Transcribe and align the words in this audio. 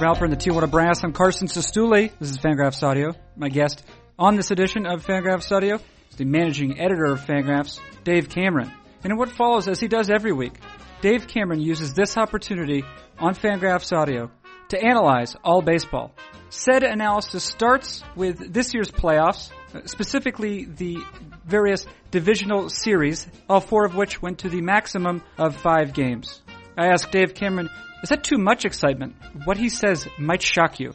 Herb 0.00 0.16
Alpert 0.16 0.24
and 0.24 0.32
the 0.32 0.36
Tijuana 0.36 0.70
Brass. 0.70 1.04
I'm 1.04 1.12
Carson 1.12 1.46
Cistulli. 1.46 2.10
This 2.18 2.30
is 2.30 2.38
Fangraphs 2.38 2.82
Audio. 2.82 3.12
My 3.36 3.50
guest 3.50 3.84
on 4.18 4.34
this 4.34 4.50
edition 4.50 4.86
of 4.86 5.04
Fangraphs 5.04 5.52
Audio 5.52 5.74
is 5.74 6.16
the 6.16 6.24
managing 6.24 6.80
editor 6.80 7.04
of 7.04 7.20
Fangraphs, 7.20 7.80
Dave 8.02 8.30
Cameron. 8.30 8.72
And 9.04 9.12
in 9.12 9.18
what 9.18 9.28
follows, 9.28 9.68
as 9.68 9.78
he 9.78 9.88
does 9.88 10.08
every 10.08 10.32
week, 10.32 10.54
Dave 11.02 11.28
Cameron 11.28 11.60
uses 11.60 11.92
this 11.92 12.16
opportunity 12.16 12.82
on 13.18 13.34
Fangraphs 13.34 13.94
Audio 13.94 14.30
to 14.70 14.82
analyze 14.82 15.36
all 15.44 15.60
baseball. 15.60 16.14
Said 16.48 16.82
analysis 16.82 17.44
starts 17.44 18.02
with 18.16 18.54
this 18.54 18.72
year's 18.72 18.90
playoffs, 18.90 19.50
specifically 19.84 20.64
the 20.64 20.96
various 21.44 21.84
divisional 22.10 22.70
series, 22.70 23.26
all 23.50 23.60
four 23.60 23.84
of 23.84 23.94
which 23.96 24.22
went 24.22 24.38
to 24.38 24.48
the 24.48 24.62
maximum 24.62 25.22
of 25.36 25.56
five 25.56 25.92
games. 25.92 26.40
I 26.78 26.86
asked 26.86 27.10
Dave 27.12 27.34
Cameron, 27.34 27.68
is 28.02 28.08
that 28.08 28.24
too 28.24 28.38
much 28.38 28.64
excitement? 28.64 29.16
What 29.44 29.56
he 29.56 29.68
says 29.68 30.08
might 30.18 30.42
shock 30.42 30.80
you 30.80 30.94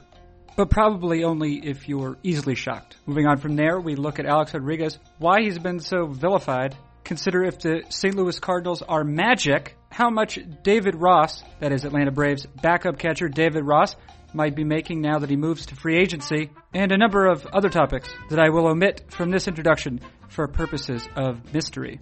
but 0.55 0.69
probably 0.69 1.23
only 1.23 1.55
if 1.55 1.87
you're 1.87 2.17
easily 2.23 2.55
shocked. 2.55 2.97
Moving 3.05 3.27
on 3.27 3.37
from 3.37 3.55
there, 3.55 3.79
we 3.79 3.95
look 3.95 4.19
at 4.19 4.25
Alex 4.25 4.53
Rodriguez, 4.53 4.97
why 5.17 5.41
he's 5.41 5.59
been 5.59 5.79
so 5.79 6.05
vilified, 6.07 6.75
consider 7.03 7.43
if 7.43 7.59
the 7.59 7.83
St. 7.89 8.15
Louis 8.15 8.39
Cardinals 8.39 8.81
are 8.81 9.03
magic, 9.03 9.75
how 9.91 10.09
much 10.09 10.39
David 10.63 10.95
Ross, 10.95 11.43
that 11.59 11.71
is 11.71 11.83
Atlanta 11.83 12.11
Braves 12.11 12.45
backup 12.61 12.97
catcher 12.97 13.27
David 13.27 13.65
Ross, 13.65 13.95
might 14.33 14.55
be 14.55 14.63
making 14.63 15.01
now 15.01 15.19
that 15.19 15.29
he 15.29 15.37
moves 15.37 15.67
to 15.67 15.75
free 15.75 15.97
agency, 15.97 16.51
and 16.73 16.91
a 16.91 16.97
number 16.97 17.27
of 17.27 17.45
other 17.47 17.69
topics 17.69 18.09
that 18.29 18.39
I 18.39 18.49
will 18.49 18.67
omit 18.67 19.05
from 19.09 19.31
this 19.31 19.47
introduction 19.47 20.01
for 20.29 20.47
purposes 20.47 21.07
of 21.15 21.53
mystery. 21.53 21.99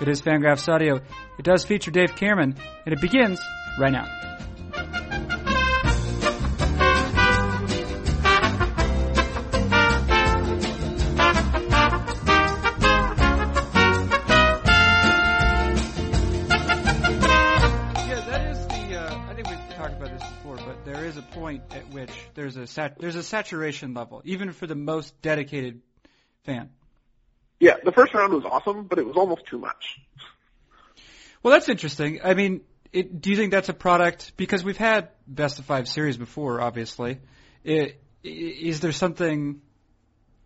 It 0.00 0.08
is 0.08 0.20
Fangraphs 0.22 0.68
Audio. 0.72 0.96
It 1.38 1.44
does 1.44 1.64
feature 1.64 1.90
Dave 1.90 2.14
Cameron, 2.14 2.56
and 2.86 2.92
it 2.92 3.00
begins 3.00 3.40
right 3.78 3.92
now. 3.92 4.06
Yeah, 16.88 18.24
that 18.26 18.50
is 18.50 18.66
the 18.68 18.98
uh, 18.98 19.22
I 19.28 19.34
think 19.34 19.48
we've 19.50 19.76
talked 19.76 19.94
about 19.94 20.18
this 20.18 20.28
before, 20.30 20.56
but 20.56 20.84
there 20.84 21.04
is 21.04 21.16
a 21.16 21.22
point 21.22 21.62
at 21.70 21.90
which 21.90 22.10
there's 22.34 22.56
a 22.56 22.66
sat- 22.66 22.98
there's 22.98 23.16
a 23.16 23.22
saturation 23.22 23.92
level, 23.94 24.22
even 24.24 24.52
for 24.52 24.66
the 24.66 24.74
most 24.74 25.20
dedicated 25.20 25.82
fan. 26.44 26.70
Yeah, 27.60 27.74
the 27.84 27.92
first 27.92 28.14
round 28.14 28.32
was 28.32 28.44
awesome, 28.44 28.84
but 28.84 28.98
it 28.98 29.06
was 29.06 29.16
almost 29.16 29.46
too 29.46 29.58
much. 29.58 30.00
Well, 31.42 31.52
that's 31.52 31.68
interesting. 31.68 32.20
I 32.22 32.34
mean, 32.34 32.62
it, 32.92 33.20
do 33.20 33.30
you 33.30 33.36
think 33.36 33.52
that's 33.52 33.68
a 33.68 33.74
product 33.74 34.32
because 34.36 34.64
we've 34.64 34.76
had 34.76 35.08
best 35.26 35.58
of 35.58 35.64
five 35.64 35.88
series 35.88 36.16
before? 36.16 36.60
Obviously, 36.60 37.18
it, 37.64 38.00
is 38.22 38.80
there 38.80 38.92
something? 38.92 39.60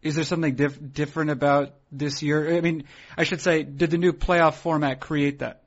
Is 0.02 0.16
there 0.16 0.24
something 0.24 0.56
diff- 0.56 0.92
different 0.92 1.30
about 1.30 1.74
this 1.92 2.22
year? 2.22 2.56
I 2.56 2.60
mean, 2.60 2.84
I 3.16 3.24
should 3.24 3.40
say, 3.40 3.62
did 3.62 3.90
the 3.90 3.98
new 3.98 4.12
playoff 4.12 4.54
format 4.54 4.98
create 4.98 5.38
that? 5.38 5.62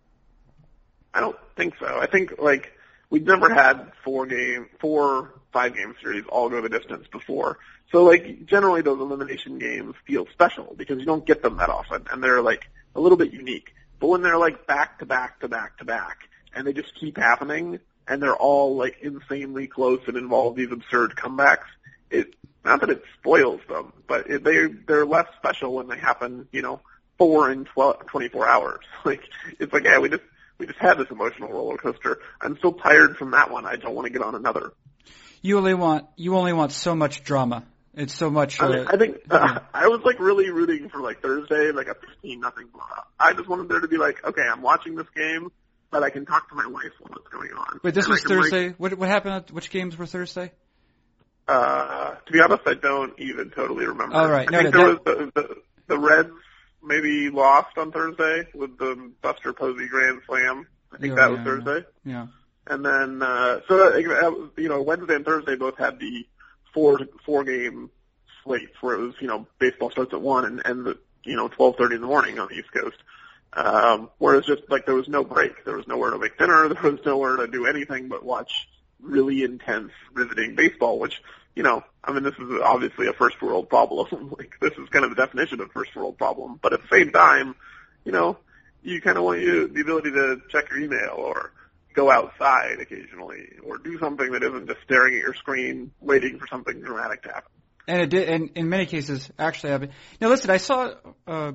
I 1.14 1.22
don't 1.22 1.38
think 1.56 1.76
so. 1.80 1.86
I 1.86 2.08
think 2.08 2.34
like 2.38 2.74
we've 3.16 3.26
never 3.26 3.54
had 3.54 3.94
four 4.04 4.26
game, 4.26 4.68
four 4.78 5.36
five 5.54 5.74
game 5.74 5.96
series 6.02 6.26
all 6.28 6.50
go 6.50 6.60
the 6.60 6.68
distance 6.68 7.08
before. 7.08 7.58
So 7.90 8.04
like 8.04 8.46
generally 8.46 8.82
those 8.82 9.00
elimination 9.00 9.58
games 9.58 9.96
feel 10.06 10.28
special 10.34 10.76
because 10.76 11.00
you 11.00 11.06
don't 11.06 11.26
get 11.26 11.42
them 11.42 11.56
that 11.58 11.70
often 11.70 12.06
and 12.12 12.22
they're 12.22 12.42
like 12.42 12.70
a 12.94 13.00
little 13.00 13.18
bit 13.18 13.32
unique. 13.32 13.74
But 14.02 14.08
when 14.08 14.22
they're 14.22 14.38
like 14.38 14.68
back 14.68 15.00
to 15.00 15.06
back 15.06 15.40
to 15.40 15.48
back 15.48 15.78
to 15.78 15.86
back 15.86 16.28
and 16.54 16.68
they 16.68 16.74
just 16.74 16.94
keep 17.00 17.16
happening 17.18 17.80
and 18.06 18.22
they're 18.22 18.36
all 18.36 18.76
like 18.76 18.98
insanely 19.02 19.68
close 19.68 20.02
and 20.08 20.18
involve 20.18 20.58
these 20.58 20.74
absurd 20.74 21.16
comebacks, 21.16 21.70
it 22.10 22.36
not 22.66 22.82
that 22.82 22.90
it 22.90 23.04
spoils 23.18 23.62
them, 23.70 23.94
but 24.08 24.30
it, 24.30 24.44
they 24.44 24.66
they're 24.66 25.06
less 25.06 25.28
special 25.38 25.74
when 25.74 25.88
they 25.88 25.98
happen, 25.98 26.50
you 26.52 26.62
know, 26.62 26.82
four 27.18 27.50
in 27.50 27.64
12, 27.64 28.08
24 28.08 28.46
hours. 28.46 28.84
Like 29.06 29.22
it's 29.58 29.72
like 29.72 29.86
yeah, 29.86 30.00
we 30.00 30.10
just 30.10 30.24
we 30.58 30.68
just 30.68 30.80
had 30.80 30.98
this 30.98 31.08
emotional 31.10 31.50
roller 31.50 31.78
coaster. 31.78 32.20
I'm 32.42 32.58
so 32.62 32.72
tired 32.72 33.18
from 33.18 33.32
that 33.32 33.52
one. 33.52 33.66
I 33.66 33.76
don't 33.76 33.96
want 33.96 34.08
to 34.08 34.14
get 34.14 34.22
on 34.22 34.36
another. 34.36 34.74
You 35.42 35.58
only 35.58 35.74
want 35.74 36.06
you 36.16 36.36
only 36.36 36.54
want 36.54 36.72
so 36.72 36.96
much 36.96 37.24
drama. 37.24 37.66
It's 37.94 38.14
so 38.14 38.30
much. 38.30 38.60
Uh, 38.60 38.66
I, 38.66 38.70
mean, 38.70 38.88
I 38.88 38.98
think 38.98 39.18
uh, 39.30 39.60
I 39.74 39.88
was 39.88 40.02
like 40.04 40.20
really 40.20 40.50
rooting 40.50 40.90
for 40.90 41.00
like 41.00 41.22
Thursday, 41.22 41.72
like 41.72 41.88
a 41.88 41.96
15 41.96 42.40
nothing 42.40 42.68
blowout. 42.74 43.08
I 43.20 43.34
just 43.34 43.48
wanted 43.48 43.70
there 43.70 43.80
to 43.80 43.88
be 43.88 43.98
like, 43.98 44.26
okay, 44.26 44.42
I'm 44.42 44.62
watching 44.62 44.96
this 44.96 45.08
game, 45.16 45.50
but 45.92 46.04
I 46.04 46.10
can 46.10 46.26
talk 46.26 46.50
to 46.50 46.56
my 46.56 46.68
wife 46.68 46.92
while 47.00 47.18
it's 47.18 47.28
going 47.30 47.52
on. 47.52 47.80
Wait, 47.84 47.94
this 47.94 48.06
and 48.06 48.12
was 48.12 48.24
Thursday. 48.24 48.68
Like, 48.68 48.80
what 48.80 48.98
what 48.98 49.10
happened? 49.10 49.52
Which 49.52 49.70
games 49.70 49.98
were 49.98 50.06
Thursday? 50.06 50.52
Uh, 51.48 52.16
to 52.16 52.32
be 52.34 52.42
honest, 52.42 52.64
I 52.66 52.74
don't 52.74 53.14
even 53.20 53.52
totally 53.52 53.86
remember. 53.86 54.16
All 54.16 54.30
right, 54.30 54.48
I 54.48 54.52
no, 54.52 54.62
think 54.62 54.74
no, 54.76 54.82
there 54.82 54.96
that... 54.96 55.18
was 55.20 55.32
the, 55.36 55.42
the 55.42 55.56
the 55.88 56.00
Reds 56.00 56.32
maybe 56.86 57.30
lost 57.30 57.78
on 57.78 57.92
Thursday 57.92 58.48
with 58.54 58.78
the 58.78 59.12
Buster 59.22 59.54
Posey 59.54 59.88
Grand 59.88 60.22
Slam. 60.28 60.68
I 60.92 60.98
think 60.98 61.12
yeah, 61.12 61.16
that 61.16 61.32
was 61.32 61.40
yeah, 61.40 61.44
Thursday. 61.44 61.88
Yeah. 62.06 62.28
And 62.68 62.86
then 62.86 63.22
uh, 63.22 63.60
so 63.68 63.94
uh, 63.94 64.50
you 64.58 64.70
know 64.70 64.82
Wednesday 64.82 65.16
and 65.16 65.26
Thursday 65.26 65.56
both 65.56 65.78
had 65.78 66.00
the 66.00 66.26
four 66.74 67.00
four 67.26 67.44
game 67.44 67.90
slates 68.44 68.74
where 68.82 68.96
it 68.96 69.02
was 69.02 69.16
you 69.20 69.28
know 69.28 69.48
baseball 69.60 69.92
starts 69.92 70.14
at 70.14 70.22
one 70.22 70.46
and 70.46 70.62
and 70.66 70.86
the 70.86 70.98
you 71.24 71.36
know 71.36 71.48
twelve 71.48 71.76
thirty 71.78 71.96
in 71.96 72.02
the 72.02 72.08
morning 72.08 72.40
on 72.40 72.48
the 72.48 72.56
East 72.56 72.72
Coast. 72.72 72.98
Um, 73.54 74.10
whereas 74.18 74.46
just 74.46 74.64
like 74.70 74.86
there 74.86 74.96
was 74.96 75.08
no 75.08 75.24
break, 75.24 75.64
there 75.64 75.78
was 75.78 75.88
nowhere 75.88 76.12
to 76.12 76.18
make 76.20 76.38
dinner, 76.38 76.68
there 76.74 76.92
was 76.92 77.00
nowhere 77.06 77.38
to 77.38 77.48
do 77.48 77.66
anything 77.68 78.10
but 78.10 78.24
watch 78.24 78.68
really 79.00 79.44
intense, 79.44 79.92
riveting 80.14 80.56
baseball. 80.56 81.00
Which 81.00 81.22
you 81.56 81.64
know, 81.64 81.84
I 82.04 82.12
mean, 82.12 82.24
this 82.24 82.34
is 82.34 82.62
obviously 82.64 83.08
a 83.08 83.14
first 83.14 83.42
world 83.42 83.70
problem. 83.70 84.34
like 84.38 84.56
this 84.62 84.74
is 84.74 84.90
kind 84.90 85.06
of 85.06 85.12
the 85.12 85.16
definition 85.16 85.62
of 85.62 85.72
first 85.72 85.96
world 85.96 86.18
problem. 86.18 86.60
But 86.62 86.74
at 86.74 86.82
the 86.82 86.88
same 86.92 87.12
time, 87.12 87.56
you 88.04 88.12
know, 88.12 88.38
you 88.84 89.02
kind 89.02 89.18
of 89.18 89.24
want 89.24 89.42
you 89.42 89.68
the 89.68 89.82
ability 89.82 90.12
to 90.12 90.42
check 90.50 90.70
your 90.70 90.80
email 90.80 91.16
or 91.18 91.52
go 91.96 92.12
outside 92.12 92.80
occasionally 92.80 93.48
or 93.64 93.78
do 93.78 93.98
something 94.00 94.32
that 94.32 94.44
isn't 94.44 94.68
just 94.68 94.82
staring 94.84 95.16
at 95.16 95.22
your 95.22 95.34
screen 95.34 95.92
waiting 96.02 96.38
for 96.38 96.48
something 96.48 96.82
dramatic 96.82 97.24
to 97.24 97.30
happen. 97.30 97.52
And 97.88 98.02
it 98.02 98.10
did, 98.10 98.30
and 98.30 98.50
in 98.56 98.70
many 98.70 98.86
cases, 98.86 99.32
actually 99.38 99.72
happened. 99.72 99.92
Now, 100.20 100.30
listen, 100.30 100.50
I 100.50 100.58
saw 100.58 100.94
uh, 101.28 101.52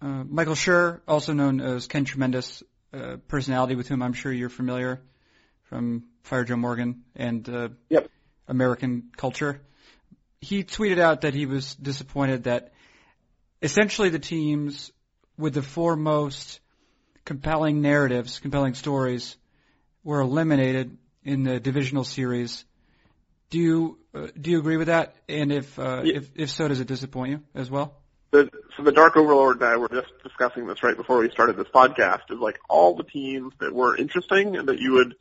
uh, 0.00 0.06
Michael 0.06 0.54
Schur, 0.54 1.00
also 1.06 1.32
known 1.32 1.60
as 1.60 1.86
Ken 1.86 2.04
Tremendous, 2.04 2.62
uh, 2.92 3.16
personality 3.28 3.76
with 3.76 3.88
whom 3.88 4.02
I'm 4.02 4.12
sure 4.12 4.32
you're 4.32 4.48
familiar 4.48 5.00
from 5.62 6.04
Fire 6.24 6.44
Joe 6.44 6.56
Morgan 6.56 7.04
and 7.16 7.48
uh, 7.48 7.68
yep. 7.88 8.10
American 8.48 9.10
culture. 9.16 9.60
He 10.40 10.64
tweeted 10.64 10.98
out 10.98 11.22
that 11.22 11.34
he 11.34 11.46
was 11.46 11.74
disappointed 11.74 12.44
that 12.44 12.72
essentially 13.60 14.08
the 14.08 14.18
teams 14.18 14.90
with 15.38 15.54
the 15.54 15.62
four 15.62 15.96
most 15.96 16.60
compelling 17.24 17.80
narratives, 17.80 18.40
compelling 18.40 18.74
stories, 18.74 19.36
were 20.04 20.20
eliminated 20.20 20.98
in 21.24 21.44
the 21.44 21.60
divisional 21.60 22.04
series. 22.04 22.64
Do 23.50 23.58
you 23.58 23.98
uh, 24.14 24.28
do 24.38 24.50
you 24.50 24.58
agree 24.58 24.76
with 24.76 24.88
that? 24.88 25.14
And 25.28 25.52
if 25.52 25.78
uh, 25.78 26.02
yeah. 26.04 26.16
if 26.16 26.30
if 26.34 26.50
so, 26.50 26.68
does 26.68 26.80
it 26.80 26.88
disappoint 26.88 27.30
you 27.30 27.42
as 27.54 27.70
well? 27.70 27.94
The, 28.30 28.48
so 28.76 28.82
the 28.82 28.92
Dark 28.92 29.16
Overlord 29.16 29.60
and 29.60 29.64
I 29.64 29.76
were 29.76 29.90
just 29.90 30.10
discussing 30.22 30.66
this 30.66 30.82
right 30.82 30.96
before 30.96 31.18
we 31.18 31.30
started 31.30 31.56
this 31.56 31.68
podcast. 31.68 32.30
Is 32.30 32.38
like 32.38 32.58
all 32.68 32.96
the 32.96 33.04
teams 33.04 33.52
that 33.60 33.74
were 33.74 33.96
interesting 33.96 34.56
and 34.56 34.68
that 34.68 34.78
you 34.78 34.92
would 34.92 35.14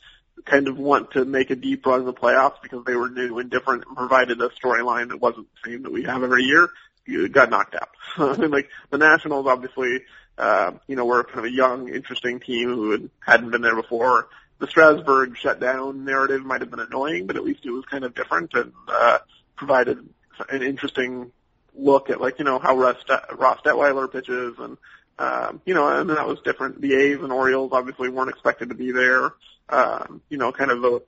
kind 0.46 0.68
of 0.68 0.78
want 0.78 1.12
to 1.12 1.25
make 1.25 1.50
a 1.50 1.56
deep 1.56 1.85
run 1.85 2.02
in 2.02 2.06
the 2.06 2.13
playoffs 2.13 2.62
because 2.62 2.84
they 2.85 2.96
were 2.96 3.09
new 3.09 3.40
and 3.40 3.50
different 3.50 3.85
and 3.88 3.96
provided 3.96 4.41
a 4.41 4.50
storyline 4.50 5.09
that 5.09 5.22
wasn't 5.22 5.47
the 5.63 5.72
same 5.72 5.84
that 5.84 5.91
we 5.91 6.04
have 6.04 6.24
every 6.24 6.44
year. 6.44 6.69
You 7.06 7.27
got 7.30 7.50
knocked 7.50 7.75
out. 7.75 7.89
I 8.18 8.38
mean, 8.38 8.51
like 8.51 8.69
the 8.89 8.98
Nationals, 8.98 9.48
obviously, 9.48 10.01
uh, 10.38 10.71
you 10.88 10.95
know, 10.95 11.06
were 11.06 11.24
kind 11.24 11.39
of 11.39 11.45
a 11.45 11.51
young, 11.51 11.89
interesting 11.89 12.39
team 12.39 12.69
who 12.69 12.92
had, 12.92 13.10
hadn't 13.25 13.51
been 13.51 13.62
there 13.62 13.75
before 13.75 14.27
the 14.62 14.68
Strasburg 14.68 15.36
shutdown 15.36 16.06
narrative 16.06 16.45
might 16.45 16.62
have 16.62 16.69
been 16.69 16.80
annoying, 16.80 17.25
but 17.25 17.36
at 17.36 17.44
least 17.44 17.65
it 17.65 17.71
was 17.71 17.83
kind 17.86 18.04
of 18.04 18.13
different 18.13 18.54
and 18.54 18.71
uh, 18.88 19.18
provided 19.56 20.07
an 20.50 20.62
interesting 20.62 21.31
look 21.74 22.10
at 22.10 22.21
like 22.21 22.38
you 22.38 22.45
know 22.45 22.60
how 22.60 22.77
Ross, 22.77 22.98
Ross 23.36 23.60
Detwiler 23.65 24.12
pitches 24.12 24.56
and 24.60 24.77
um, 25.18 25.62
you 25.65 25.74
know 25.74 25.88
and 26.00 26.10
that 26.12 26.27
was 26.27 26.39
different. 26.42 26.80
The 26.80 26.94
A's 26.94 27.19
and 27.21 27.31
Orioles 27.31 27.71
obviously 27.74 28.10
weren't 28.10 28.30
expected 28.30 28.69
to 28.69 28.75
be 28.75 28.92
there. 28.92 29.33
Um, 29.69 30.22
you 30.30 30.38
know, 30.38 30.52
kind 30.52 30.72
of 30.72 30.81
the 30.81 31.04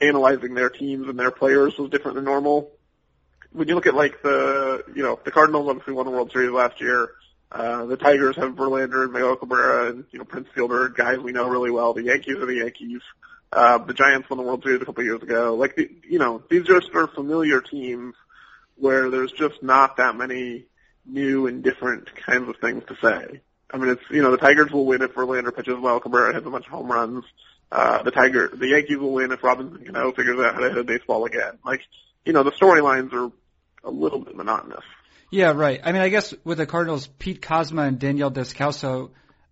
analyzing 0.00 0.54
their 0.54 0.70
teams 0.70 1.08
and 1.08 1.18
their 1.18 1.30
players 1.30 1.76
was 1.78 1.90
different 1.90 2.16
than 2.16 2.24
normal. 2.24 2.72
When 3.52 3.68
you 3.68 3.74
look 3.74 3.86
at 3.86 3.94
like 3.94 4.22
the 4.22 4.84
you 4.94 5.02
know 5.02 5.18
the 5.24 5.30
Cardinals 5.30 5.68
obviously 5.68 5.94
won 5.94 6.06
the 6.06 6.12
World 6.12 6.32
Series 6.32 6.50
last 6.50 6.80
year. 6.80 7.10
Uh, 7.52 7.86
the 7.86 7.96
Tigers 7.96 8.36
have 8.36 8.56
Verlander 8.56 9.04
and 9.04 9.12
Miguel 9.12 9.36
Cabrera 9.36 9.90
and, 9.90 10.04
you 10.10 10.18
know, 10.18 10.24
Prince 10.24 10.48
Fielder, 10.52 10.88
guys 10.88 11.18
we 11.18 11.30
know 11.30 11.48
really 11.48 11.70
well. 11.70 11.94
The 11.94 12.02
Yankees 12.02 12.36
are 12.36 12.46
the 12.46 12.56
Yankees. 12.56 13.00
Uh, 13.52 13.78
the 13.78 13.94
Giants 13.94 14.28
won 14.28 14.38
the 14.38 14.42
World 14.42 14.64
Series 14.64 14.82
a 14.82 14.84
couple 14.84 15.04
years 15.04 15.22
ago. 15.22 15.54
Like, 15.54 15.76
the, 15.76 15.88
you 16.08 16.18
know, 16.18 16.42
these 16.50 16.64
just 16.64 16.92
are 16.94 17.06
familiar 17.06 17.60
teams 17.60 18.16
where 18.74 19.10
there's 19.10 19.30
just 19.30 19.62
not 19.62 19.96
that 19.98 20.16
many 20.16 20.66
new 21.06 21.46
and 21.46 21.62
different 21.62 22.14
kinds 22.16 22.48
of 22.48 22.56
things 22.56 22.82
to 22.88 22.96
say. 23.00 23.40
I 23.70 23.76
mean, 23.78 23.90
it's, 23.90 24.02
you 24.10 24.22
know, 24.22 24.32
the 24.32 24.38
Tigers 24.38 24.72
will 24.72 24.84
win 24.84 25.02
if 25.02 25.14
Verlander 25.14 25.54
pitches 25.54 25.78
well. 25.78 26.00
Cabrera 26.00 26.34
hits 26.34 26.46
a 26.46 26.50
bunch 26.50 26.66
of 26.66 26.72
home 26.72 26.90
runs. 26.90 27.24
Uh, 27.70 28.02
the 28.02 28.10
Tiger, 28.10 28.48
the 28.52 28.68
Yankees 28.68 28.98
will 28.98 29.12
win 29.12 29.32
if 29.32 29.42
Robinson 29.42 29.84
Cano 29.84 30.12
figures 30.12 30.38
out 30.38 30.54
how 30.54 30.60
to 30.60 30.68
hit 30.68 30.78
a 30.78 30.84
baseball 30.84 31.24
again. 31.24 31.58
Like, 31.64 31.80
you 32.24 32.32
know, 32.32 32.42
the 32.42 32.52
storylines 32.52 33.12
are 33.12 33.30
a 33.84 33.90
little 33.90 34.20
bit 34.20 34.36
monotonous. 34.36 34.84
Yeah, 35.30 35.52
right. 35.52 35.80
I 35.82 35.92
mean, 35.92 36.02
I 36.02 36.08
guess 36.08 36.34
with 36.44 36.58
the 36.58 36.66
Cardinals, 36.66 37.06
Pete 37.18 37.42
Kozma 37.42 37.86
and 37.86 37.98
Daniel 37.98 38.30
Descalso 38.30 39.10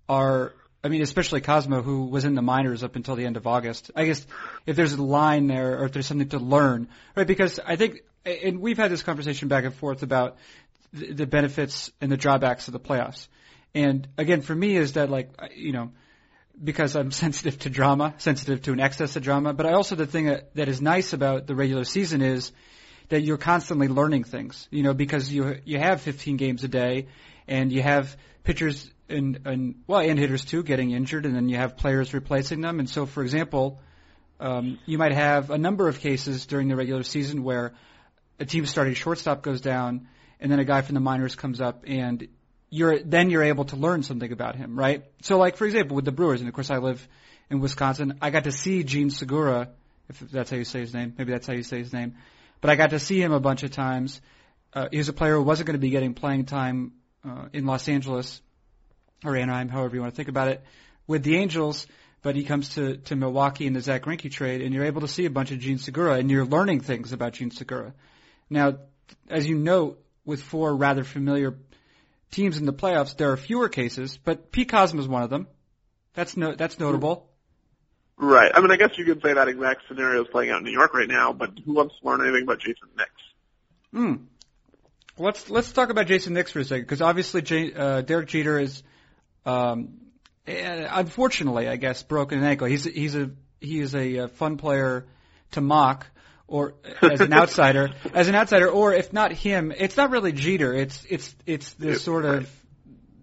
are, 0.09 0.55
I 0.85 0.89
mean, 0.89 1.03
especially 1.03 1.41
Kozma, 1.41 1.83
who 1.83 2.07
was 2.07 2.25
in 2.25 2.35
the 2.35 2.43
minors 2.43 2.85
up 2.85 2.95
until 2.95 3.17
the 3.17 3.27
end 3.27 3.37
of 3.37 3.47
August. 3.47 3.91
I 3.97 4.05
guess 4.05 4.25
if 4.67 4.77
there's 4.77 4.93
a 4.93 5.03
line 5.03 5.49
there 5.49 5.81
or 5.81 5.87
if 5.87 5.93
there's 5.93 6.07
something 6.07 6.29
to 6.29 6.39
learn, 6.39 6.89
right? 7.17 7.27
Because 7.27 7.59
I 7.59 7.77
think, 7.77 8.03
and 8.25 8.61
we've 8.61 8.79
had 8.79 8.91
this 8.91 9.03
conversation 9.03 9.49
back 9.49 9.65
and 9.65 9.75
forth 9.75 10.03
about 10.03 10.37
the 10.93 11.27
benefits 11.27 11.91
and 12.01 12.13
the 12.13 12.17
drawbacks 12.17 12.69
of 12.69 12.73
the 12.73 12.81
playoffs. 12.81 13.27
And 13.75 14.07
again, 14.17 14.43
for 14.43 14.55
me, 14.55 14.77
is 14.77 14.93
that 14.93 15.11
like, 15.11 15.31
you 15.57 15.73
know, 15.73 15.91
because 16.63 16.97
I'm 16.97 17.11
sensitive 17.25 17.59
to 17.61 17.71
drama, 17.71 18.15
sensitive 18.19 18.63
to 18.63 18.73
an 18.73 18.81
excess 18.81 19.17
of 19.17 19.23
drama, 19.23 19.53
but 19.53 19.67
I 19.67 19.73
also 19.73 19.95
the 19.95 20.07
thing 20.07 20.27
that, 20.27 20.55
that 20.55 20.69
is 20.69 20.81
nice 20.81 21.13
about 21.13 21.47
the 21.47 21.55
regular 21.55 21.85
season 21.85 22.23
is 22.23 22.53
that 23.09 23.23
you're 23.23 23.39
constantly 23.39 23.89
learning 23.89 24.25
things, 24.25 24.69
you 24.71 24.83
know, 24.83 24.95
because 24.95 25.33
you 25.33 25.61
you 25.65 25.79
have 25.79 26.01
15 26.01 26.37
games 26.37 26.65
a 26.65 26.69
day, 26.69 27.09
and 27.47 27.71
you 27.71 27.83
have 27.83 28.17
pitchers 28.45 28.91
and 29.09 29.41
and 29.45 29.83
well 29.87 30.01
and 30.01 30.19
hitters 30.19 30.45
too 30.45 30.63
getting 30.63 30.93
injured, 30.93 31.27
and 31.27 31.35
then 31.35 31.49
you 31.49 31.57
have 31.57 31.77
players 31.77 32.15
replacing 32.15 32.61
them, 32.61 32.79
and 32.79 32.89
so 32.89 33.07
for 33.07 33.23
example, 33.23 33.81
um, 34.41 34.79
you 34.87 34.99
might 34.99 35.13
have 35.13 35.51
a 35.51 35.59
number 35.59 35.89
of 35.89 36.01
cases 36.01 36.47
during 36.47 36.69
the 36.69 36.77
regular 36.77 37.03
season 37.03 37.45
where 37.45 37.75
a 38.39 38.45
team 38.45 38.67
starting 38.67 38.95
shortstop 38.95 39.43
goes 39.43 39.61
down, 39.61 40.09
and 40.41 40.51
then 40.51 40.59
a 40.59 40.65
guy 40.65 40.81
from 40.81 40.95
the 40.95 41.01
minors 41.01 41.35
comes 41.35 41.61
up 41.61 41.85
and 41.87 42.27
you're 42.75 42.99
then 42.99 43.31
you're 43.31 43.45
able 43.45 43.67
to 43.67 43.77
learn 43.77 44.03
something 44.03 44.33
about 44.33 44.57
him, 44.57 44.77
right? 44.77 45.05
So 45.23 45.39
like 45.39 45.57
for 45.57 45.65
example 45.65 45.95
with 45.95 46.05
the 46.05 46.11
Brewers, 46.11 46.41
and 46.41 46.49
of 46.49 46.55
course 46.55 46.71
I 46.71 46.79
live 46.79 47.07
in 47.49 47.61
Wisconsin, 47.61 48.19
I 48.21 48.31
got 48.31 48.45
to 48.45 48.53
see 48.53 48.83
Jean 48.83 49.11
Segura, 49.11 49.69
if 50.09 50.19
that's 50.19 50.51
how 50.51 50.57
you 50.57 50.65
say 50.65 50.81
his 50.81 50.93
name, 50.93 51.15
maybe 51.17 51.31
that's 51.31 51.47
how 51.47 51.53
you 51.53 51.63
say 51.63 51.79
his 51.79 51.93
name, 51.93 52.17
but 52.61 52.71
I 52.71 52.75
got 52.75 52.91
to 52.91 52.99
see 52.99 53.23
him 53.23 53.33
a 53.33 53.39
bunch 53.39 53.63
of 53.63 53.71
times. 53.71 54.21
Uh, 54.73 54.89
he 54.91 54.99
was 54.99 55.09
a 55.09 55.13
player 55.13 55.35
who 55.35 55.43
wasn't 55.43 55.69
going 55.69 55.79
to 55.79 55.87
be 55.87 55.91
getting 55.91 56.15
playing 56.15 56.47
time 56.47 56.95
uh, 57.25 57.47
in 57.53 57.65
Los 57.65 57.89
Angeles 57.89 58.41
or 59.25 59.37
Anaheim, 59.37 59.69
however 59.69 59.95
you 59.95 60.01
want 60.01 60.13
to 60.13 60.17
think 60.17 60.29
about 60.29 60.49
it, 60.49 60.65
with 61.07 61.23
the 61.23 61.37
Angels. 61.37 61.87
But 62.23 62.35
he 62.35 62.43
comes 62.43 62.71
to, 62.71 62.97
to 62.97 63.17
Milwaukee 63.17 63.67
in 63.67 63.75
the 63.75 63.83
Zack 63.83 64.05
Greinke 64.05 64.33
trade, 64.33 64.63
and 64.63 64.75
you're 64.75 64.87
able 64.87 65.03
to 65.03 65.09
see 65.09 65.27
a 65.27 65.31
bunch 65.31 65.51
of 65.51 65.59
Jean 65.59 65.79
Segura, 65.79 66.15
and 66.15 66.31
you're 66.31 66.47
learning 66.47 66.81
things 66.81 67.13
about 67.13 67.35
Jean 67.35 67.51
Segura. 67.51 67.93
Now, 68.49 68.79
as 69.29 69.47
you 69.47 69.59
note, 69.59 70.03
with 70.25 70.43
four 70.43 70.75
rather 70.75 71.05
familiar 71.05 71.55
teams 72.35 72.59
in 72.59 72.67
the 72.67 72.73
playoffs, 72.73 73.17
there 73.17 73.33
are 73.33 73.37
fewer 73.37 73.69
cases, 73.69 74.19
but 74.19 74.51
Pete 74.53 74.69
Kozma 74.69 74.99
is 74.99 75.09
one 75.09 75.23
of 75.23 75.31
them. 75.31 75.47
That's 76.15 76.37
no, 76.37 76.55
that's 76.55 76.79
notable. 76.79 77.31
Right. 78.17 78.51
I 78.55 78.61
mean, 78.61 78.71
I 78.71 78.77
guess 78.77 78.97
you 78.97 79.05
could 79.05 79.23
say 79.23 79.33
that 79.35 79.49
exact 79.49 79.83
scenario 79.89 80.23
is 80.23 80.29
playing 80.31 80.51
out 80.51 80.59
in 80.59 80.65
New 80.65 80.71
York 80.71 80.95
right 80.95 81.09
now, 81.09 81.33
but 81.33 81.51
who 81.65 81.75
wants 81.75 81.95
to 82.01 82.09
learn 82.09 82.21
anything 82.21 82.45
about 82.45 82.61
Jayson 82.61 82.89
Nix? 82.97 83.11
Hmm. 83.93 84.15
Let's 85.17 85.49
let's 85.49 85.73
talk 85.73 85.91
about 85.91 86.07
Jayson 86.07 86.33
Nix 86.33 86.51
for 86.51 86.61
a 86.61 86.65
second, 86.65 86.85
because 86.85 87.01
obviously 87.01 87.43
J, 87.43 87.73
uh, 87.73 88.01
Derek 88.01 88.29
Jeter 88.29 88.59
is, 88.59 88.83
um, 89.47 90.01
unfortunately, 90.47 91.69
I 91.69 91.77
guess, 91.77 92.03
broken 92.03 92.39
an 92.39 92.45
ankle. 92.45 92.67
He's 92.67 92.85
he's 92.85 93.15
a 93.15 93.31
he 93.61 93.79
is 93.81 93.95
a, 93.95 94.17
a 94.17 94.29
fun 94.29 94.57
player 94.57 95.07
to 95.53 95.61
mock, 95.61 96.07
or 96.47 96.75
as 97.03 97.21
an 97.21 97.33
outsider, 97.33 97.91
as 98.15 98.29
an 98.29 98.35
outsider, 98.35 98.69
or 98.69 98.93
if 98.95 99.13
not 99.13 99.33
him, 99.33 99.73
it's 99.77 99.97
not 99.97 100.11
really 100.11 100.33
Jeter. 100.33 100.73
It's 100.75 101.05
it's 101.09 101.35
it's 101.47 101.73
the 101.75 101.91
It- 101.93 101.99
sort 102.01 102.25
of 102.25 102.51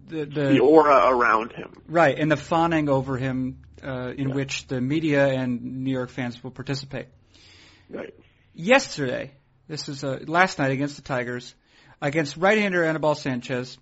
the, 0.08 0.26
The 0.26 0.44
the 0.54 0.58
aura 0.60 1.08
around 1.08 1.52
him. 1.52 1.72
right 1.86 2.18
and 2.18 2.30
the 2.30 2.36
fawning 2.36 2.88
over 2.90 3.16
him, 3.16 3.62
uh, 3.82 4.12
in 4.16 4.32
which 4.32 4.66
the 4.66 4.80
media 4.80 5.26
and 5.28 5.84
New 5.84 5.92
York 5.92 6.10
fans 6.10 6.42
will 6.42 6.50
participate. 6.50 7.06
Right. 7.88 8.12
Yesterday, 8.54 9.30
this 9.68 9.88
is 9.88 10.04
uh, 10.04 10.18
last 10.26 10.58
night 10.58 10.70
against 10.72 10.96
the 10.96 11.02
Tigers, 11.02 11.54
against 12.02 12.36
right-hander 12.36 12.84
Anibal 12.84 13.14
Sanchez, 13.14 13.78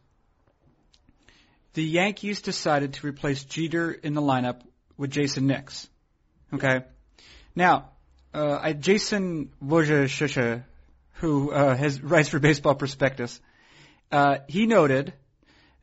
the 1.74 1.82
Yankees 1.82 2.42
decided 2.42 2.94
to 2.94 3.06
replace 3.06 3.42
Jeter 3.44 3.90
in 3.90 4.14
the 4.14 4.22
lineup 4.22 4.60
with 4.96 5.10
Jayson 5.10 5.46
Nix. 5.46 5.88
Okay, 6.52 6.84
now 7.56 7.90
uh, 8.32 8.72
Jason 8.72 9.50
Wojciechowski, 9.64 10.64
who 11.14 11.52
uh, 11.52 11.76
has 11.76 12.00
writes 12.00 12.28
for 12.28 12.38
Baseball 12.38 12.74
Prospectus, 12.74 13.40
uh, 14.12 14.38
he 14.48 14.66
noted 14.66 15.12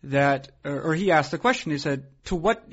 that, 0.04 0.50
or, 0.64 0.82
or 0.82 0.96
he 0.96 1.12
asked 1.12 1.32
the 1.32 1.38
question. 1.38 1.72
He 1.72 1.78
said, 1.78 2.06
"To 2.26 2.36
what 2.36 2.70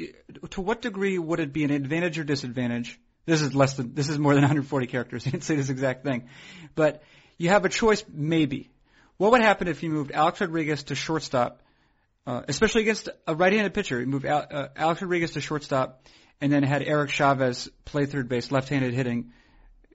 to 0.51 0.61
what 0.61 0.83
degree 0.83 1.19
would 1.19 1.41
it 1.41 1.53
be 1.53 1.65
an 1.65 1.71
advantage 1.71 2.19
or 2.19 2.25
disadvantage?" 2.25 2.99
This 3.27 3.41
is 3.41 3.55
less 3.55 3.75
than 3.75 3.95
this 3.95 4.09
is 4.09 4.19
more 4.19 4.35
than 4.35 4.43
140 4.43 4.87
characters. 4.87 5.25
He 5.25 5.31
didn't 5.31 5.45
say 5.45 5.57
this 5.57 5.71
exact 5.71 6.05
thing, 6.05 6.29
but 6.75 7.03
you 7.39 7.49
have 7.49 7.65
a 7.65 7.69
choice. 7.69 8.05
Maybe 8.09 8.71
what 9.17 9.33
would 9.33 9.43
happen 9.43 9.69
if 9.69 9.83
you 9.83 9.91
moved 9.91 10.13
Alex 10.13 10.41
Rodriguez 10.41 10.85
to 10.85 10.95
shortstop, 10.95 11.63
uh, 12.27 12.43
especially 12.49 12.83
against 12.83 13.09
a 13.27 13.35
right-handed 13.35 13.75
pitcher? 13.75 14.01
You 14.01 14.07
move 14.07 14.25
Al, 14.25 14.47
uh, 14.51 14.69
Alex 14.77 15.03
Rodriguez 15.03 15.33
to 15.33 15.41
shortstop, 15.41 16.03
and 16.41 16.53
then 16.53 16.63
had 16.63 16.83
Eric 16.83 17.11
Chavez 17.11 17.69
play 17.85 18.07
third 18.07 18.29
base, 18.29 18.51
left-handed 18.53 18.93
hitting 18.93 19.33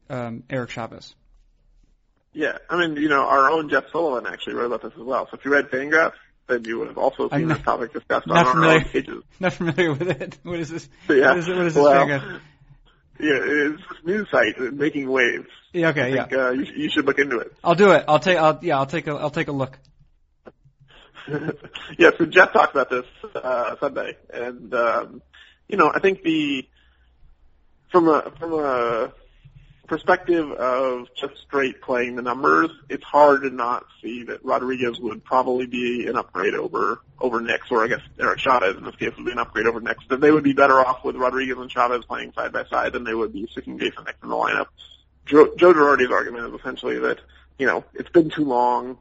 um, 0.10 0.44
Eric 0.50 0.70
Chavez. 0.72 1.16
Yeah. 2.34 2.58
I 2.70 2.78
mean, 2.80 2.96
you 2.98 3.10
know, 3.10 3.24
our 3.24 3.50
own 3.50 3.70
Jeff 3.70 3.86
Sullivan 3.92 4.32
actually 4.32 4.56
wrote 4.56 4.68
about 4.68 4.82
this 4.84 4.94
as 4.94 5.04
well. 5.04 5.28
So 5.30 5.38
if 5.38 5.46
you 5.46 5.52
read 5.52 5.70
Fangraphs, 5.70 6.14
then 6.48 6.64
you 6.66 6.80
would 6.80 6.88
have 6.88 6.98
also 6.98 7.30
seen 7.30 7.48
not- 7.48 7.58
this 7.58 7.66
topic 7.66 7.94
discussed 7.94 8.28
on 8.28 8.36
not 8.36 8.46
our 8.48 8.54
familiar. 8.54 8.78
own 8.80 8.86
pages. 8.86 9.24
Not 9.40 9.54
familiar 9.54 9.94
with 9.94 10.10
it. 10.10 10.38
What 10.44 10.60
is 10.60 10.70
this? 10.70 10.90
Yeah. 11.08 11.30
What 11.30 11.38
is, 11.38 11.48
it, 11.48 11.56
what 11.56 11.66
is 11.68 11.74
this? 11.76 11.84
well, 11.84 11.94
paragraph? 12.08 12.42
yeah, 13.20 13.30
it's 13.34 13.82
this 13.90 13.98
news 14.06 14.28
site 14.32 14.60
making 14.74 15.10
waves. 15.10 15.48
Yeah, 15.74 15.90
okay, 15.90 16.02
I 16.02 16.08
yeah. 16.08 16.26
think, 16.26 16.40
uh, 16.40 16.50
you, 16.52 16.66
sh- 16.66 16.78
you 16.78 16.90
should 16.90 17.06
look 17.06 17.20
into 17.20 17.38
it. 17.40 17.54
I'll 17.64 17.76
do 17.76 17.92
it. 17.92 18.04
I'll 18.08 18.20
take. 18.20 18.38
I'll 18.38 18.60
yeah. 18.64 18.78
I'll 18.80 18.86
take 18.88 19.08
a. 19.08 19.12
I'll 19.12 19.30
take 19.30 19.48
a 19.48 19.52
look. 19.52 19.78
yeah, 21.98 22.10
so 22.18 22.26
Jeff 22.26 22.54
talked 22.54 22.74
about 22.74 22.90
this 22.90 23.06
uh, 23.36 23.76
Sunday, 23.80 24.18
and 24.34 24.74
um, 24.74 25.22
you 25.68 25.78
know, 25.78 25.92
I 25.94 26.00
think 26.00 26.24
the 26.24 26.68
from 27.92 28.08
a 28.08 28.32
from 28.40 28.54
a 28.54 29.14
perspective 29.90 30.52
of 30.52 31.08
just 31.16 31.38
straight 31.42 31.82
playing 31.82 32.16
the 32.16 32.22
numbers, 32.22 32.70
it's 32.88 33.04
hard 33.04 33.42
to 33.42 33.50
not 33.50 33.86
see 34.02 34.24
that 34.24 34.44
Rodriguez 34.46 35.00
would 35.00 35.24
probably 35.24 35.66
be 35.66 36.08
an 36.08 36.16
upgrade 36.16 36.54
over 36.54 37.02
over 37.20 37.42
Nix, 37.42 37.70
or 37.72 37.84
I 37.84 37.88
guess 37.88 38.02
Eric 38.18 38.40
Chavez 38.40 38.78
in 38.78 38.86
this 38.86 38.96
case 38.96 39.12
would 39.18 39.26
be 39.26 39.32
an 39.32 39.40
upgrade 39.40 39.68
over 39.68 39.82
Nix. 39.82 40.06
That 40.08 40.22
they 40.22 40.32
would 40.32 40.44
be 40.44 40.54
better 40.54 40.80
off 40.80 41.04
with 41.04 41.18
Rodriguez 41.18 41.58
and 41.58 41.70
Chavez 41.70 42.06
playing 42.06 42.32
side 42.34 42.54
by 42.54 42.64
side 42.66 42.94
than 42.94 43.04
they 43.04 43.14
would 43.14 43.34
be 43.34 43.48
sticking 43.52 43.78
Jayson 43.78 44.06
Nix 44.06 44.18
in 44.24 44.30
the 44.30 44.36
lineup. 44.36 44.68
Joe, 45.26 45.54
Joe 45.58 45.74
Girardi's 45.74 46.12
argument 46.12 46.54
is 46.54 46.60
essentially 46.60 47.00
that 47.00 47.20
you 47.58 47.68
know 47.68 47.84
it's 47.94 48.10
been 48.10 48.30
too 48.30 48.46
long 48.46 48.98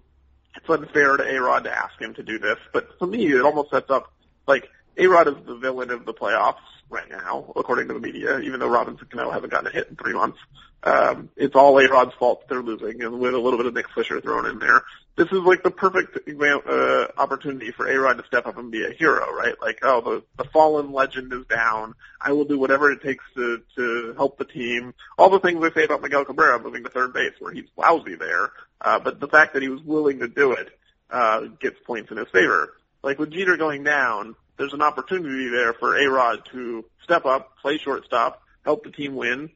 it's 0.58 0.68
unfair 0.68 1.16
to 1.16 1.22
A-Rod 1.22 1.64
to 1.64 1.70
ask 1.70 2.00
him 2.00 2.14
to 2.14 2.22
do 2.22 2.38
this, 2.38 2.58
but 2.72 2.98
for 2.98 3.06
me, 3.06 3.26
it 3.26 3.42
almost 3.42 3.70
sets 3.70 3.90
up, 3.90 4.12
like, 4.46 4.68
A-Rod 4.98 5.28
is 5.28 5.34
the 5.46 5.56
villain 5.56 5.90
of 5.90 6.04
the 6.04 6.12
playoffs 6.12 6.56
right 6.90 7.08
now, 7.08 7.52
according 7.56 7.88
to 7.88 7.94
the 7.94 8.00
media, 8.00 8.40
even 8.40 8.60
though 8.60 8.68
Robinson 8.68 9.06
Cano 9.10 9.30
hasn't 9.30 9.50
gotten 9.50 9.68
a 9.68 9.70
hit 9.70 9.88
in 9.88 9.96
three 9.96 10.14
months. 10.14 10.38
Um, 10.82 11.28
it's 11.36 11.54
all 11.54 11.78
A-Rod's 11.78 12.14
fault 12.14 12.48
they're 12.48 12.62
losing, 12.62 13.02
and 13.02 13.18
with 13.18 13.34
a 13.34 13.38
little 13.38 13.58
bit 13.58 13.66
of 13.66 13.74
Nick 13.74 13.88
Swisher 13.88 14.22
thrown 14.22 14.46
in 14.46 14.58
there. 14.58 14.82
This 15.16 15.26
is 15.32 15.40
like 15.40 15.64
the 15.64 15.72
perfect 15.72 16.16
uh, 16.28 17.06
opportunity 17.20 17.72
for 17.72 17.88
A-Rod 17.88 18.18
to 18.18 18.24
step 18.26 18.46
up 18.46 18.58
and 18.58 18.70
be 18.70 18.84
a 18.84 18.90
hero, 18.90 19.32
right? 19.34 19.54
Like, 19.60 19.80
oh, 19.82 20.00
the, 20.00 20.42
the 20.42 20.48
fallen 20.50 20.92
legend 20.92 21.32
is 21.32 21.44
down. 21.46 21.94
I 22.20 22.32
will 22.32 22.44
do 22.44 22.58
whatever 22.58 22.90
it 22.92 23.02
takes 23.02 23.24
to, 23.34 23.62
to 23.76 24.14
help 24.16 24.38
the 24.38 24.44
team. 24.44 24.94
All 25.16 25.30
the 25.30 25.40
things 25.40 25.62
I 25.64 25.72
say 25.72 25.84
about 25.84 26.02
Miguel 26.02 26.24
Cabrera 26.24 26.60
moving 26.60 26.84
to 26.84 26.90
third 26.90 27.12
base, 27.12 27.32
where 27.40 27.52
he's 27.52 27.66
lousy 27.76 28.14
there. 28.14 28.52
Uh, 28.80 29.00
but 29.00 29.18
the 29.18 29.28
fact 29.28 29.54
that 29.54 29.62
he 29.62 29.68
was 29.68 29.82
willing 29.82 30.20
to 30.20 30.28
do 30.28 30.52
it, 30.52 30.68
uh, 31.10 31.40
gets 31.60 31.76
points 31.84 32.10
in 32.10 32.16
his 32.18 32.28
favor. 32.28 32.74
Like 33.02 33.18
with 33.18 33.32
Jeter 33.32 33.56
going 33.56 33.82
down, 33.82 34.36
there's 34.58 34.74
an 34.74 34.82
opportunity 34.82 35.48
there 35.48 35.72
for 35.72 35.96
A-Rod 35.96 36.44
to 36.52 36.84
step 37.02 37.24
up, 37.24 37.56
play 37.58 37.78
shortstop, 37.78 38.42
help 38.64 38.84
the 38.84 38.90
team 38.90 39.14
win, 39.14 39.50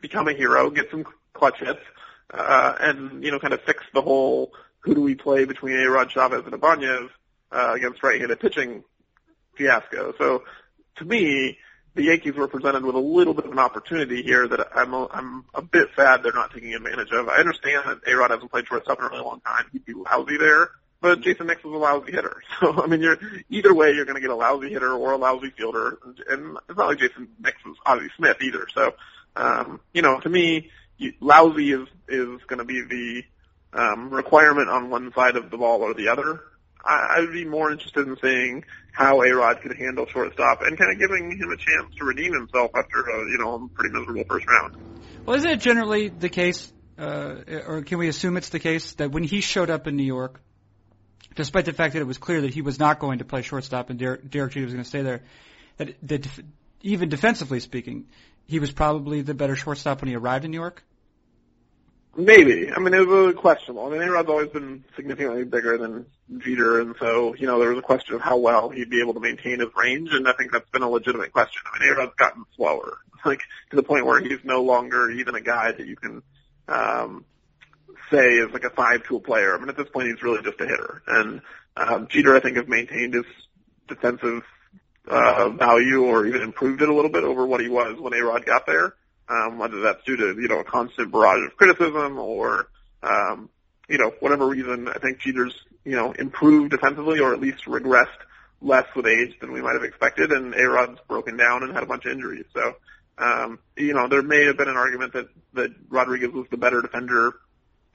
become 0.00 0.28
a 0.28 0.32
hero, 0.32 0.70
get 0.70 0.90
some 0.90 1.04
clutch 1.34 1.58
hits, 1.58 1.80
uh, 2.32 2.74
and, 2.80 3.22
you 3.22 3.30
know, 3.30 3.38
kind 3.38 3.52
of 3.52 3.60
fix 3.62 3.82
the 3.92 4.02
whole 4.02 4.52
who 4.80 4.94
do 4.94 5.02
we 5.02 5.14
play 5.14 5.44
between 5.44 5.78
A-Rod, 5.78 6.10
Chavez, 6.10 6.44
and 6.44 6.54
Ibanez, 6.54 7.10
uh, 7.50 7.72
against 7.74 8.02
right-handed 8.02 8.38
pitching 8.40 8.84
fiasco. 9.56 10.14
So, 10.18 10.44
to 10.96 11.04
me, 11.04 11.58
the 11.94 12.04
Yankees 12.04 12.34
were 12.34 12.46
presented 12.46 12.84
with 12.84 12.94
a 12.94 13.00
little 13.00 13.34
bit 13.34 13.44
of 13.44 13.50
an 13.50 13.58
opportunity 13.58 14.22
here 14.22 14.46
that 14.46 14.68
I'm 14.74 14.94
a, 14.94 15.08
I'm 15.10 15.44
a 15.52 15.62
bit 15.62 15.88
sad 15.96 16.22
they're 16.22 16.32
not 16.32 16.52
taking 16.52 16.74
advantage 16.74 17.10
of. 17.10 17.28
I 17.28 17.38
understand 17.38 17.82
that 17.86 17.98
A-Rod 18.06 18.30
hasn't 18.30 18.50
played 18.50 18.68
shortstop 18.68 18.98
in 19.00 19.06
a 19.06 19.08
really 19.08 19.22
long 19.22 19.40
time. 19.40 19.64
He'd 19.72 19.84
be 19.84 19.94
lousy 19.94 20.36
there, 20.38 20.70
but 21.00 21.20
Jayson 21.20 21.46
Nix 21.46 21.60
is 21.60 21.66
a 21.66 21.68
lousy 21.68 22.12
hitter. 22.12 22.42
So, 22.60 22.82
I 22.82 22.88
mean, 22.88 23.00
you're, 23.00 23.18
either 23.50 23.72
way, 23.72 23.92
you're 23.92 24.04
going 24.04 24.16
to 24.16 24.20
get 24.20 24.30
a 24.30 24.34
lousy 24.34 24.70
hitter 24.70 24.92
or 24.92 25.12
a 25.12 25.16
lousy 25.16 25.50
fielder. 25.50 25.98
And, 26.28 26.58
it's 26.68 26.76
not 26.76 26.88
like 26.88 26.98
Jayson 26.98 27.28
Nix 27.40 27.56
is 27.64 27.76
Ozzie 27.86 28.08
Smith 28.16 28.38
either. 28.42 28.66
So, 28.74 28.94
um, 29.36 29.80
you 29.92 30.02
know, 30.02 30.18
to 30.18 30.28
me, 30.28 30.70
you, 30.96 31.12
lousy 31.20 31.72
is, 31.72 31.86
is 32.08 32.40
going 32.48 32.58
to 32.58 32.64
be 32.64 32.82
the, 32.82 33.22
um, 33.78 34.10
requirement 34.10 34.68
on 34.68 34.90
one 34.90 35.12
side 35.14 35.36
of 35.36 35.50
the 35.50 35.56
ball 35.56 35.82
or 35.82 35.94
the 35.94 36.08
other. 36.08 36.42
I, 36.84 37.16
I 37.16 37.20
would 37.20 37.32
be 37.32 37.44
more 37.44 37.70
interested 37.70 38.06
in 38.08 38.16
seeing 38.20 38.64
how 38.92 39.22
A 39.22 39.30
Rod 39.32 39.60
could 39.62 39.76
handle 39.76 40.06
shortstop 40.06 40.62
and 40.62 40.76
kind 40.76 40.92
of 40.92 40.98
giving 40.98 41.30
him 41.38 41.50
a 41.50 41.56
chance 41.56 41.94
to 41.98 42.04
redeem 42.04 42.32
himself 42.32 42.72
after 42.74 43.00
a 43.00 43.30
you 43.30 43.38
know 43.38 43.54
a 43.54 43.68
pretty 43.68 43.96
miserable 43.96 44.24
first 44.28 44.46
round. 44.46 44.76
Well, 45.24 45.36
isn't 45.36 45.50
it 45.50 45.60
generally 45.60 46.08
the 46.08 46.28
case, 46.28 46.72
uh, 46.98 47.36
or 47.66 47.82
can 47.82 47.98
we 47.98 48.08
assume 48.08 48.36
it's 48.36 48.48
the 48.48 48.58
case 48.58 48.94
that 48.94 49.12
when 49.12 49.22
he 49.22 49.40
showed 49.40 49.70
up 49.70 49.86
in 49.86 49.96
New 49.96 50.04
York, 50.04 50.40
despite 51.34 51.64
the 51.64 51.72
fact 51.72 51.94
that 51.94 52.00
it 52.00 52.06
was 52.06 52.18
clear 52.18 52.40
that 52.42 52.52
he 52.52 52.62
was 52.62 52.78
not 52.78 52.98
going 52.98 53.18
to 53.18 53.24
play 53.24 53.42
shortstop 53.42 53.90
and 53.90 53.98
Derek, 53.98 54.28
Jeter 54.28 54.60
was 54.62 54.72
going 54.72 54.84
to 54.84 54.88
stay 54.88 55.02
there, 55.02 55.22
that, 55.76 55.94
that 56.02 56.22
def- 56.22 56.40
even 56.82 57.08
defensively 57.08 57.60
speaking, 57.60 58.06
he 58.46 58.58
was 58.58 58.72
probably 58.72 59.22
the 59.22 59.34
better 59.34 59.56
shortstop 59.56 60.00
when 60.00 60.08
he 60.08 60.16
arrived 60.16 60.44
in 60.44 60.50
New 60.50 60.58
York? 60.58 60.82
Maybe. 62.16 62.72
I 62.72 62.80
mean, 62.80 62.94
it 62.94 63.06
was 63.06 63.36
questionable. 63.36 63.86
I 63.86 63.90
mean, 63.90 64.02
A-Rod's 64.02 64.28
always 64.28 64.48
been 64.48 64.82
significantly 64.96 65.44
bigger 65.44 65.78
than 65.78 66.06
Jeter, 66.38 66.80
and 66.80 66.96
so, 66.98 67.34
you 67.36 67.46
know, 67.46 67.60
there 67.60 67.68
was 67.68 67.78
a 67.78 67.82
question 67.82 68.16
of 68.16 68.20
how 68.20 68.38
well 68.38 68.70
he'd 68.70 68.90
be 68.90 69.00
able 69.00 69.14
to 69.14 69.20
maintain 69.20 69.60
his 69.60 69.68
range, 69.76 70.10
and 70.12 70.26
I 70.26 70.32
think 70.32 70.50
that's 70.50 70.68
been 70.70 70.82
a 70.82 70.88
legitimate 70.88 71.32
question. 71.32 71.62
I 71.72 71.78
mean, 71.78 71.92
A-Rod's 71.92 72.14
gotten 72.16 72.44
slower, 72.56 72.98
like, 73.24 73.42
to 73.70 73.76
the 73.76 73.84
point 73.84 74.04
where 74.04 74.18
he's 74.20 74.40
no 74.42 74.62
longer 74.62 75.10
even 75.10 75.36
a 75.36 75.40
guy 75.40 75.70
that 75.70 75.86
you 75.86 75.94
can, 75.94 76.22
um, 76.66 77.24
say 78.10 78.34
is 78.34 78.52
like 78.52 78.64
a 78.64 78.70
five-tool 78.70 79.20
player. 79.20 79.54
I 79.54 79.58
mean, 79.58 79.68
at 79.68 79.76
this 79.76 79.88
point, 79.88 80.08
he's 80.08 80.22
really 80.22 80.42
just 80.42 80.60
a 80.60 80.66
hitter. 80.66 81.02
And, 81.06 81.40
um, 81.76 82.08
Jeter, 82.08 82.36
I 82.36 82.40
think, 82.40 82.56
has 82.56 82.66
maintained 82.66 83.14
his 83.14 83.24
defensive, 83.86 84.42
uh, 85.06 85.48
value 85.50 86.04
or 86.04 86.26
even 86.26 86.42
improved 86.42 86.82
it 86.82 86.88
a 86.88 86.94
little 86.94 87.10
bit 87.10 87.24
over 87.24 87.46
what 87.46 87.60
he 87.60 87.68
was 87.68 87.98
when 87.98 88.12
A-Rod 88.12 88.44
got 88.44 88.66
there 88.66 88.94
um, 89.28 89.58
whether 89.58 89.80
that's 89.80 90.02
due 90.04 90.16
to 90.16 90.40
you 90.40 90.48
know 90.48 90.60
a 90.60 90.64
constant 90.64 91.12
barrage 91.12 91.46
of 91.46 91.56
criticism 91.56 92.18
or 92.18 92.68
um, 93.02 93.48
you 93.88 93.98
know 93.98 94.12
whatever 94.20 94.46
reason. 94.46 94.88
I 94.88 94.98
think 94.98 95.20
Jeter's 95.20 95.54
you 95.84 95.96
know 95.96 96.12
improved 96.12 96.70
defensively 96.70 97.20
or 97.20 97.34
at 97.34 97.40
least 97.40 97.64
regressed 97.66 98.06
less 98.60 98.86
with 98.96 99.06
age 99.06 99.38
than 99.40 99.52
we 99.52 99.62
might 99.62 99.74
have 99.74 99.84
expected, 99.84 100.32
and 100.32 100.54
A 100.54 100.68
Rod's 100.68 100.98
broken 101.08 101.36
down 101.36 101.62
and 101.62 101.72
had 101.72 101.82
a 101.82 101.86
bunch 101.86 102.06
of 102.06 102.12
injuries. 102.12 102.46
So 102.54 102.74
um, 103.18 103.58
you 103.76 103.94
know 103.94 104.08
there 104.08 104.22
may 104.22 104.44
have 104.46 104.56
been 104.56 104.68
an 104.68 104.76
argument 104.76 105.12
that 105.12 105.28
that 105.54 105.70
Rodriguez 105.88 106.32
was 106.32 106.46
the 106.50 106.56
better 106.56 106.80
defender 106.80 107.34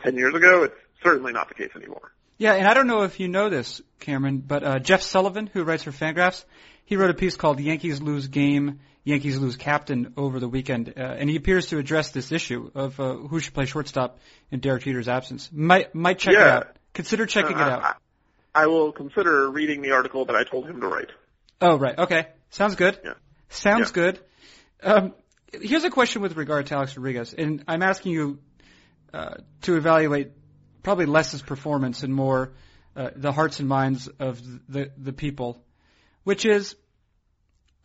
ten 0.03 0.15
years 0.15 0.33
ago. 0.33 0.63
It's 0.63 0.75
certainly 1.03 1.33
not 1.33 1.49
the 1.49 1.55
case 1.55 1.71
anymore. 1.75 2.13
Yeah, 2.37 2.53
and 2.53 2.67
I 2.67 2.73
don't 2.73 2.87
know 2.87 3.03
if 3.03 3.19
you 3.19 3.27
know 3.27 3.49
this, 3.49 3.81
Cameron, 3.99 4.39
but 4.39 4.63
uh, 4.63 4.79
Jeff 4.79 5.01
Sullivan, 5.01 5.49
who 5.53 5.63
writes 5.63 5.83
for 5.83 5.91
Fangraphs, 5.91 6.43
he 6.85 6.97
wrote 6.97 7.09
a 7.09 7.13
piece 7.13 7.35
called 7.35 7.59
"Yankees 7.59 8.01
Lose 8.01 8.27
Game." 8.27 8.79
Yankees 9.05 9.37
lose 9.37 9.57
captain 9.57 10.13
over 10.15 10.39
the 10.39 10.47
weekend, 10.47 10.93
uh, 10.95 11.01
and 11.01 11.29
he 11.29 11.35
appears 11.35 11.67
to 11.67 11.77
address 11.77 12.11
this 12.11 12.31
issue 12.31 12.71
of 12.73 12.97
uh, 12.99 13.15
who 13.15 13.41
should 13.41 13.53
play 13.53 13.65
shortstop 13.65 14.19
in 14.49 14.61
Derek 14.61 14.83
Jeter's 14.83 15.09
absence. 15.09 15.49
Might 15.51 15.93
might 15.93 16.19
check 16.19 16.33
yeah. 16.33 16.39
it 16.39 16.47
out. 16.47 16.77
Consider 16.93 17.25
checking 17.25 17.57
uh, 17.57 17.59
it 17.59 17.69
out. 17.69 17.83
I, 18.55 18.63
I 18.63 18.67
will 18.67 18.93
consider 18.93 19.49
reading 19.49 19.81
the 19.81 19.91
article 19.91 20.25
that 20.25 20.37
I 20.37 20.45
told 20.45 20.67
him 20.67 20.79
to 20.79 20.87
write. 20.87 21.09
Oh 21.59 21.77
right, 21.77 21.97
okay, 21.97 22.27
sounds 22.49 22.75
good. 22.75 22.97
Yeah. 23.03 23.13
Sounds 23.49 23.89
yeah. 23.89 23.93
good. 23.93 24.19
Um, 24.81 25.13
here's 25.51 25.83
a 25.83 25.89
question 25.89 26.21
with 26.21 26.37
regard 26.37 26.67
to 26.67 26.75
Alex 26.75 26.95
Rodriguez, 26.95 27.33
and 27.33 27.65
I'm 27.67 27.83
asking 27.83 28.13
you 28.13 28.39
uh, 29.13 29.35
to 29.61 29.75
evaluate 29.75 30.31
probably 30.81 31.05
less 31.05 31.31
his 31.31 31.41
performance 31.41 32.03
and 32.03 32.13
more 32.13 32.53
uh, 32.95 33.09
the 33.15 33.31
hearts 33.31 33.59
and 33.59 33.67
minds 33.67 34.07
of 34.19 34.41
the 34.69 34.91
the 34.97 35.13
people, 35.13 35.63
which 36.23 36.45
is 36.45 36.75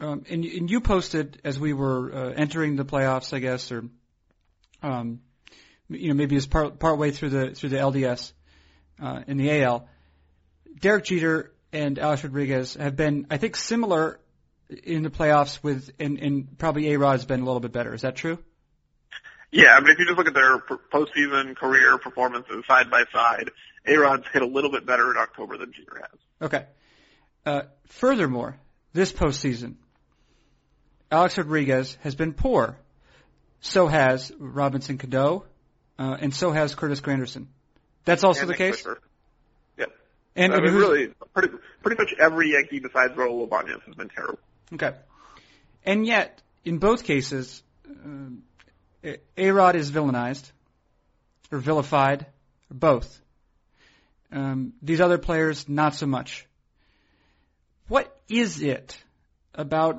um, 0.01 0.25
and, 0.29 0.45
and 0.45 0.71
you 0.71 0.81
posted 0.81 1.41
as 1.45 1.59
we 1.59 1.73
were 1.73 2.13
uh, 2.13 2.33
entering 2.37 2.77
the 2.77 2.85
playoffs, 2.85 3.33
I 3.33 3.41
guess, 3.41 3.73
or 3.73 3.85
um, 4.83 5.21
you 5.89 6.09
know 6.09 6.15
maybe 6.15 6.37
as 6.37 6.47
part 6.47 6.79
part 6.79 6.99
way 6.99 7.11
through 7.11 7.31
the 7.31 7.51
through 7.55 7.71
the 7.71 7.77
LDS 7.79 8.33
uh, 9.01 9.23
in 9.27 9.37
the 9.37 9.63
AL. 9.63 9.89
Derek 10.81 11.05
Jeter 11.05 11.53
and 11.73 11.99
Alex 11.99 12.25
Rodriguez 12.25 12.75
have 12.75 12.97
been, 12.97 13.27
I 13.31 13.37
think, 13.37 13.57
similar 13.57 14.21
in 14.69 15.03
the 15.03 15.11
playoffs 15.11 15.63
with, 15.63 15.91
and, 15.99 16.19
and 16.19 16.59
probably 16.59 16.93
A 16.93 16.99
Rod 16.99 17.13
has 17.13 17.25
been 17.25 17.41
a 17.41 17.45
little 17.45 17.61
bit 17.61 17.73
better. 17.73 17.95
Is 17.95 18.03
that 18.03 18.17
true? 18.17 18.39
Yeah, 19.51 19.75
I 19.75 19.81
mean, 19.81 19.91
if 19.91 19.99
you 19.99 20.05
just 20.05 20.19
look 20.19 20.27
at 20.29 20.35
their 20.35 20.59
postseason 20.93 21.57
career 21.57 21.99
performances 21.99 22.65
side 22.69 22.91
by 22.91 23.05
side, 23.13 23.51
A 23.87 23.97
Rod's 23.97 24.27
hit 24.33 24.43
a 24.43 24.47
little 24.47 24.71
bit 24.71 24.85
better 24.85 25.11
in 25.11 25.17
October 25.17 25.57
than 25.57 25.73
Jeter 25.73 26.03
has. 26.03 26.21
Okay. 26.43 26.67
Uh, 27.47 27.63
furthermore, 27.87 28.59
this 28.93 29.13
postseason, 29.13 29.77
Alex 31.11 31.39
Rodriguez 31.39 31.97
has 32.03 32.15
been 32.15 32.35
poor. 32.35 32.77
So 33.61 33.87
has 33.87 34.31
Robinson 34.39 34.99
Cano, 34.99 35.45
uh, 35.99 36.17
and 36.21 36.33
so 36.35 36.53
has 36.53 36.75
Curtis 36.75 37.01
Granderson. 37.01 37.47
That's 38.05 38.23
also 38.23 38.43
and 38.43 38.51
the 38.51 38.55
case. 38.55 38.83
Swisher. 38.83 38.99
Yep. 39.79 39.89
And, 40.37 40.53
I 40.53 40.61
mean, 40.61 40.75
really, 40.75 41.09
pretty, 41.35 41.55
pretty 41.83 42.01
much 42.01 42.15
every 42.21 42.53
Yankee 42.53 42.79
besides 42.79 43.15
Raul 43.15 43.45
Ibanez 43.45 43.81
has 43.87 43.95
been 43.97 44.11
terrible. 44.11 44.39
Okay. 44.75 44.93
And 45.85 46.07
yet, 46.07 46.41
in 46.65 46.79
both 46.79 47.03
cases, 47.03 47.63
um, 47.89 48.45
A 49.05 49.51
Rod 49.51 49.77
is 49.77 49.91
villainized, 49.91 50.51
or 51.53 51.59
vilified, 51.59 52.27
or 52.71 52.75
both. 52.75 53.21
Um, 54.33 54.75
these 54.83 55.01
other 55.01 55.19
players, 55.19 55.69
not 55.69 55.95
so 55.95 56.07
much. 56.07 56.47
What 57.87 58.15
is 58.29 58.61
it 58.61 58.99
about 59.55 59.97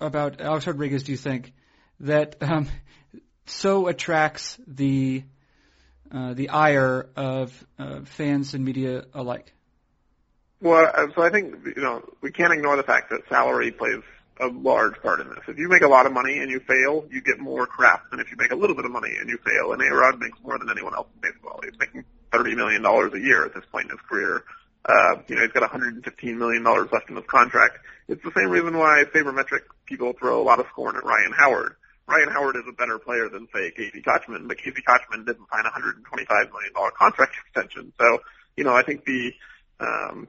about 0.00 0.40
Alex 0.40 0.66
Rodriguez? 0.66 1.02
Do 1.02 1.12
you 1.12 1.18
think 1.18 1.52
that 2.00 2.36
um, 2.40 2.68
so 3.46 3.88
attracts 3.88 4.58
the 4.66 5.24
uh, 6.12 6.34
the 6.34 6.50
ire 6.50 7.08
of 7.16 7.66
uh, 7.78 8.00
fans 8.04 8.54
and 8.54 8.64
media 8.64 9.04
alike? 9.14 9.52
Well, 10.60 10.92
uh, 10.94 11.06
so 11.16 11.22
I 11.22 11.30
think 11.30 11.54
you 11.74 11.82
know 11.82 12.02
we 12.20 12.30
can't 12.30 12.52
ignore 12.52 12.76
the 12.76 12.82
fact 12.82 13.10
that 13.10 13.22
salary 13.28 13.72
plays 13.72 14.02
a 14.42 14.48
large 14.48 15.00
part 15.00 15.20
in 15.20 15.28
this. 15.28 15.38
If 15.48 15.58
you 15.58 15.68
make 15.68 15.82
a 15.82 15.88
lot 15.88 16.06
of 16.06 16.12
money 16.12 16.38
and 16.38 16.50
you 16.50 16.60
fail, 16.60 17.06
you 17.10 17.22
get 17.22 17.38
more 17.38 17.66
crap 17.66 18.10
than 18.10 18.20
if 18.20 18.30
you 18.30 18.36
make 18.36 18.50
a 18.50 18.56
little 18.56 18.76
bit 18.76 18.84
of 18.84 18.90
money 18.90 19.10
and 19.18 19.28
you 19.28 19.38
fail. 19.38 19.72
And 19.72 19.80
A-Rod 19.80 20.18
makes 20.18 20.38
more 20.42 20.58
than 20.58 20.68
anyone 20.70 20.94
else 20.94 21.06
in 21.14 21.30
baseball. 21.30 21.60
He's 21.62 21.78
making 21.78 22.04
thirty 22.32 22.54
million 22.54 22.82
dollars 22.82 23.12
a 23.14 23.20
year 23.20 23.44
at 23.44 23.54
this 23.54 23.64
point 23.70 23.86
in 23.86 23.90
his 23.90 24.00
career. 24.08 24.42
Uh, 24.84 25.22
you 25.28 25.36
know, 25.36 25.42
he's 25.42 25.52
got 25.52 25.62
115 25.62 26.38
million 26.38 26.62
dollars 26.64 26.88
left 26.92 27.08
in 27.08 27.16
his 27.16 27.24
contract. 27.26 27.78
It's 28.08 28.22
the 28.24 28.32
same 28.36 28.50
reason 28.50 28.76
why 28.76 29.04
sabermetric 29.14 29.62
people 29.86 30.12
throw 30.18 30.42
a 30.42 30.44
lot 30.44 30.58
of 30.58 30.66
scorn 30.72 30.96
at 30.96 31.04
Ryan 31.04 31.32
Howard. 31.32 31.76
Ryan 32.08 32.30
Howard 32.30 32.56
is 32.56 32.64
a 32.68 32.72
better 32.72 32.98
player 32.98 33.28
than 33.28 33.46
say 33.54 33.70
Casey 33.70 34.02
Kotchman, 34.02 34.48
but 34.48 34.58
Casey 34.58 34.82
Kotchman 34.86 35.24
didn't 35.24 35.46
sign 35.52 35.64
a 35.64 35.70
125 35.70 36.26
million 36.50 36.72
dollar 36.74 36.90
contract 36.90 37.34
extension. 37.46 37.92
So, 37.98 38.18
you 38.56 38.64
know, 38.64 38.74
I 38.74 38.82
think 38.82 39.04
the 39.04 39.32
um, 39.78 40.28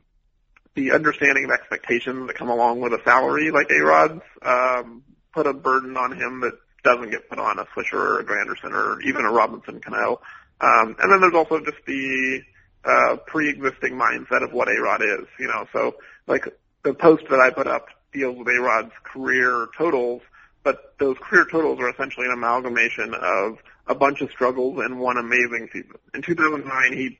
the 0.75 0.91
understanding 0.91 1.45
of 1.45 1.51
expectations 1.51 2.27
that 2.27 2.35
come 2.35 2.49
along 2.49 2.81
with 2.81 2.93
a 2.93 3.01
salary 3.03 3.51
like 3.51 3.69
A-Rod's 3.69 4.21
um, 4.41 5.03
put 5.33 5.47
a 5.47 5.53
burden 5.53 5.97
on 5.97 6.11
him 6.15 6.41
that 6.41 6.53
doesn't 6.83 7.11
get 7.11 7.29
put 7.29 7.39
on 7.39 7.59
a 7.59 7.65
Swisher 7.65 7.93
or 7.93 8.19
a 8.19 8.25
Granderson 8.25 8.71
or 8.73 9.01
even 9.01 9.25
a 9.25 9.31
Robinson 9.31 9.79
Cano. 9.79 10.19
Um, 10.61 10.95
and 10.99 11.11
then 11.11 11.21
there's 11.21 11.33
also 11.33 11.59
just 11.59 11.77
the 11.85 12.41
uh, 12.85 13.17
pre-existing 13.27 13.93
mindset 13.93 14.43
of 14.43 14.51
what 14.51 14.67
A-Rod 14.67 15.01
is, 15.01 15.27
you 15.39 15.47
know. 15.47 15.65
So, 15.71 15.95
like 16.27 16.45
the 16.83 16.93
post 16.93 17.23
that 17.29 17.39
I 17.39 17.49
put 17.49 17.67
up 17.67 17.87
deals 18.13 18.37
with 18.37 18.47
A-Rod's 18.47 18.91
career 19.03 19.67
totals, 19.77 20.21
but 20.63 20.95
those 20.99 21.17
career 21.19 21.45
totals 21.49 21.79
are 21.79 21.89
essentially 21.89 22.25
an 22.25 22.33
amalgamation 22.33 23.13
of 23.13 23.57
a 23.87 23.95
bunch 23.95 24.21
of 24.21 24.31
struggles 24.31 24.79
and 24.79 24.99
one 24.99 25.17
amazing 25.17 25.69
season. 25.71 25.95
In 26.13 26.21
2009, 26.21 26.93
he 26.93 27.19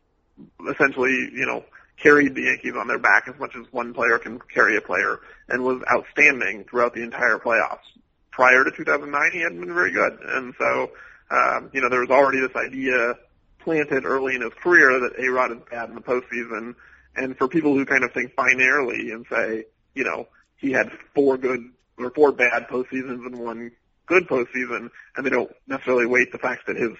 essentially, 0.69 1.12
you 1.12 1.45
know, 1.45 1.63
carried 1.97 2.35
the 2.35 2.43
Yankees 2.43 2.73
on 2.77 2.88
their 2.88 3.00
back 3.00 3.27
as 3.27 3.39
much 3.39 3.55
as 3.55 3.65
one 3.71 3.93
player 3.93 4.17
can 4.17 4.39
carry 4.53 4.77
a 4.77 4.81
player 4.81 5.19
and 5.50 5.63
was 5.63 5.81
outstanding 5.91 6.65
throughout 6.65 6.93
the 6.93 7.03
entire 7.03 7.38
playoffs. 7.38 7.85
Prior 8.31 8.63
to 8.63 8.71
2009, 8.71 9.31
he 9.31 9.41
hadn't 9.41 9.59
been 9.59 9.73
very 9.73 9.91
good. 9.91 10.17
And 10.21 10.53
so, 10.57 10.91
um, 11.29 11.69
you 11.73 11.81
know, 11.81 11.89
there 11.89 12.01
was 12.01 12.09
already 12.09 12.39
this 12.39 12.55
idea 12.55 13.15
planted 13.59 14.05
early 14.05 14.35
in 14.35 14.41
his 14.41 14.53
career 14.62 15.00
that 15.00 15.13
A-Rod 15.19 15.51
is 15.51 15.57
bad 15.69 15.89
in 15.89 15.95
the 15.95 16.01
postseason. 16.01 16.75
And 17.15 17.38
for 17.38 17.47
people 17.47 17.73
who 17.73 17.85
kind 17.85 18.03
of 18.03 18.12
think 18.12 18.35
binarily 18.35 19.13
and 19.13 19.25
say, 19.29 19.65
you 19.93 20.03
know, 20.03 20.27
he 20.57 20.71
had 20.71 20.91
four 21.13 21.38
good 21.38 21.69
or 21.97 22.09
four 22.12 22.31
bad 22.31 22.67
postseasons 22.67 23.25
and 23.25 23.38
one 23.38 23.71
good 24.07 24.27
postseason, 24.27 24.89
and 25.15 25.25
they 25.25 25.29
don't 25.29 25.51
necessarily 25.67 26.05
weight 26.05 26.31
the 26.31 26.38
fact 26.38 26.67
that 26.67 26.75
his 26.75 26.91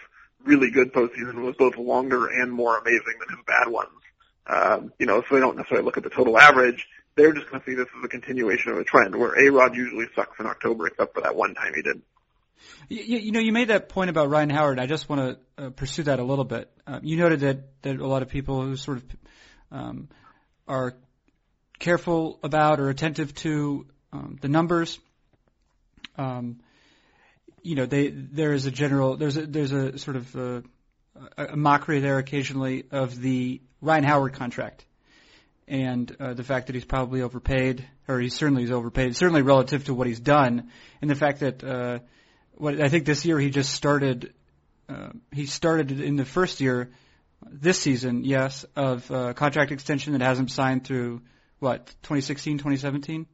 really 0.44 0.70
good 0.70 0.94
postseason 0.94 1.44
was 1.44 1.56
both 1.58 1.78
longer 1.78 2.28
and 2.28 2.52
more 2.52 2.78
amazing 2.78 3.16
than 3.20 3.38
his 3.38 3.46
bad 3.48 3.68
ones. 3.70 3.90
Um, 4.46 4.92
you 5.00 5.06
know, 5.06 5.22
so 5.22 5.36
they 5.36 5.42
don't 5.42 5.56
necessarily 5.56 5.86
look 5.86 5.98
at 5.98 6.04
the 6.04 6.10
total 6.10 6.38
average. 6.38 6.88
They're 7.16 7.34
just 7.34 7.50
going 7.50 7.62
to 7.62 7.66
see 7.66 7.76
this 7.76 7.88
as 7.98 8.04
a 8.04 8.08
continuation 8.08 8.72
of 8.72 8.78
a 8.80 8.84
trend 8.84 9.16
where 9.16 9.40
A-Rod 9.40 9.76
usually 9.76 10.06
sucks 10.16 10.40
in 10.40 10.46
October 10.46 10.88
except 10.88 11.14
for 11.14 11.22
that 11.22 11.36
one 11.36 11.54
time 11.54 11.74
he 11.76 11.82
did. 11.82 12.02
You, 12.90 13.18
you 13.18 13.32
know, 13.32 13.40
you 13.40 13.52
made 13.52 13.70
that 13.70 13.90
point 13.90 14.10
about 14.10 14.30
Ryan 14.30 14.50
Howard. 14.50 14.80
I 14.80 14.86
just 14.86 15.10
want 15.10 15.38
to 15.58 15.64
uh, 15.64 15.70
pursue 15.70 16.04
that 16.04 16.20
a 16.20 16.24
little 16.24 16.46
bit. 16.46 16.70
Uh, 16.88 17.00
you 17.02 17.18
noted 17.18 17.42
that, 17.42 17.82
that 17.84 17.98
a 17.98 18.08
lot 18.08 18.22
of 18.22 18.30
people 18.30 18.62
who 18.62 18.76
sort 18.76 18.98
of 18.98 19.04
um, 19.72 20.10
are 20.68 20.96
careful 21.80 22.40
about 22.44 22.80
or 22.80 22.90
attentive 22.90 23.34
to 23.36 23.86
um, 24.12 24.38
the 24.42 24.48
numbers, 24.48 25.00
um, 26.18 26.60
you 27.62 27.76
know, 27.76 27.86
they 27.86 28.10
there 28.10 28.54
is 28.54 28.66
a 28.66 28.72
general 28.72 29.16
there's 29.18 29.38
a 29.38 29.46
there's 29.46 29.72
a 29.72 29.98
sort 29.98 30.18
of 30.18 30.36
a, 30.36 30.64
a 31.38 31.56
mockery 31.56 32.00
there 32.00 32.18
occasionally 32.18 32.86
of 32.92 33.20
the 33.20 33.62
Ryan 33.82 34.04
Howard 34.04 34.34
contract. 34.34 34.86
and 35.68 36.14
uh, 36.20 36.34
the 36.34 36.44
fact 36.44 36.68
that 36.68 36.76
he's 36.76 36.86
probably 36.86 37.22
overpaid, 37.22 37.88
or 38.08 38.20
he 38.20 38.30
certainly 38.30 38.64
is 38.64 38.72
overpaid, 38.72 39.16
certainly 39.16 39.42
relative 39.42 39.86
to 39.86 39.94
what 39.94 40.08
he's 40.08 40.20
done, 40.20 40.70
and 41.02 41.10
the 41.10 41.16
fact 41.16 41.40
that 41.40 41.64
uh, 41.64 42.00
what 42.56 42.82
I 42.82 42.90
think 42.90 43.06
this 43.06 43.26
year 43.26 43.40
he 43.40 43.50
just 43.50 43.74
started, 43.74 44.34
uh, 44.90 45.10
he 45.32 45.46
started 45.46 45.92
in 46.02 46.18
the 46.18 46.26
first 46.26 46.60
year, 46.60 46.92
this 47.50 47.80
season, 47.80 48.24
yes, 48.24 48.66
of 48.76 49.10
uh, 49.12 49.34
contract 49.34 49.72
extension 49.72 50.14
that 50.14 50.22
hasn't 50.22 50.52
signed 50.52 50.86
through 50.86 51.22
what 51.60 51.88
2016, 52.04 52.58
2017. 52.58 53.26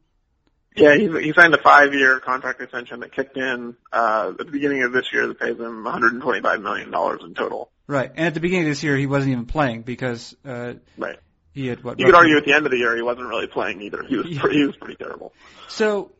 Yeah, 0.76 0.94
he, 0.94 1.08
he 1.20 1.32
signed 1.32 1.52
a 1.52 1.60
five-year 1.60 2.20
contract 2.20 2.60
extension 2.60 3.00
that 3.00 3.12
kicked 3.12 3.36
in 3.36 3.74
uh, 3.92 4.32
at 4.38 4.46
the 4.46 4.52
beginning 4.52 4.84
of 4.84 4.92
this 4.92 5.12
year 5.12 5.26
that 5.26 5.40
pays 5.40 5.58
him 5.58 5.82
125 5.82 6.60
million 6.62 6.90
dollars 6.90 7.20
in 7.24 7.34
total. 7.34 7.70
Right, 7.88 8.10
and 8.14 8.26
at 8.26 8.34
the 8.34 8.40
beginning 8.40 8.66
of 8.66 8.70
this 8.70 8.84
year 8.84 8.96
he 8.96 9.06
wasn't 9.06 9.32
even 9.32 9.46
playing 9.46 9.82
because 9.82 10.36
uh, 10.44 10.74
right. 10.96 11.18
he 11.52 11.66
had 11.66 11.82
what. 11.82 11.98
You 11.98 12.06
could 12.06 12.14
argue 12.14 12.36
at 12.36 12.44
the 12.44 12.52
end 12.52 12.66
of 12.66 12.70
the 12.70 12.78
year 12.78 12.94
he 12.94 13.02
wasn't 13.02 13.26
really 13.26 13.48
playing 13.48 13.82
either. 13.82 14.04
He 14.04 14.16
was 14.16 14.38
pretty, 14.38 14.58
he 14.58 14.64
was 14.64 14.76
pretty 14.76 14.94
terrible. 14.94 15.32
So, 15.68 16.12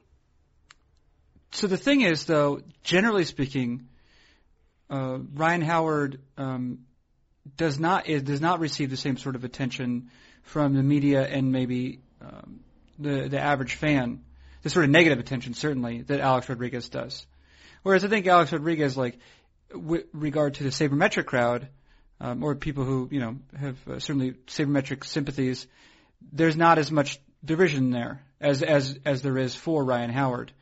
so 1.53 1.69
the 1.69 1.77
thing 1.77 2.01
is 2.01 2.25
though, 2.25 2.63
generally 2.83 3.25
speaking, 3.25 3.87
uh, 4.91 5.19
Ryan 5.33 5.61
Howard 5.61 6.21
um, 6.37 6.81
does 7.57 7.79
not 7.79 8.07
does 8.07 8.41
not 8.41 8.59
receive 8.59 8.91
the 8.91 8.97
same 8.97 9.17
sort 9.17 9.37
of 9.37 9.45
attention 9.45 10.11
from 10.43 10.75
the 10.75 10.83
media 10.83 11.25
and 11.25 11.53
maybe 11.53 12.01
um, 12.21 12.61
the 12.99 13.29
the 13.29 13.39
average 13.39 13.75
fan 13.75 14.25
the 14.63 14.71
sort 14.71 14.85
of 14.85 14.91
negative 14.91 15.19
attention, 15.19 15.55
certainly, 15.55 16.03
that 16.03 16.21
Alex 16.21 16.49
Rodriguez 16.49 16.89
does. 16.89 17.27
Whereas 17.83 18.05
I 18.05 18.09
think 18.09 18.27
Alex 18.27 18.53
Rodriguez, 18.53 18.97
like, 18.97 19.19
with 19.75 20.05
regard 20.13 20.55
to 20.55 20.65
the 20.65 20.71
sabermetric 20.71 21.27
crowd, 21.27 21.69
um, 22.21 22.43
or 22.43 22.55
people 22.55 22.85
who, 22.85 23.09
you 23.11 23.21
know, 23.21 23.37
have 23.59 23.77
uh, 23.89 23.99
certainly 23.99 24.33
sabermetric 24.47 25.05
sympathies, 25.05 25.67
there's 26.33 26.57
not 26.57 26.79
as 26.79 26.91
much 26.91 27.19
division 27.43 27.91
there 27.91 28.23
as, 28.41 28.63
as, 28.63 28.99
as 29.05 29.23
there 29.23 29.39
is 29.39 29.55
for 29.55 29.83
Ryan 29.83 30.11
Howard. 30.11 30.53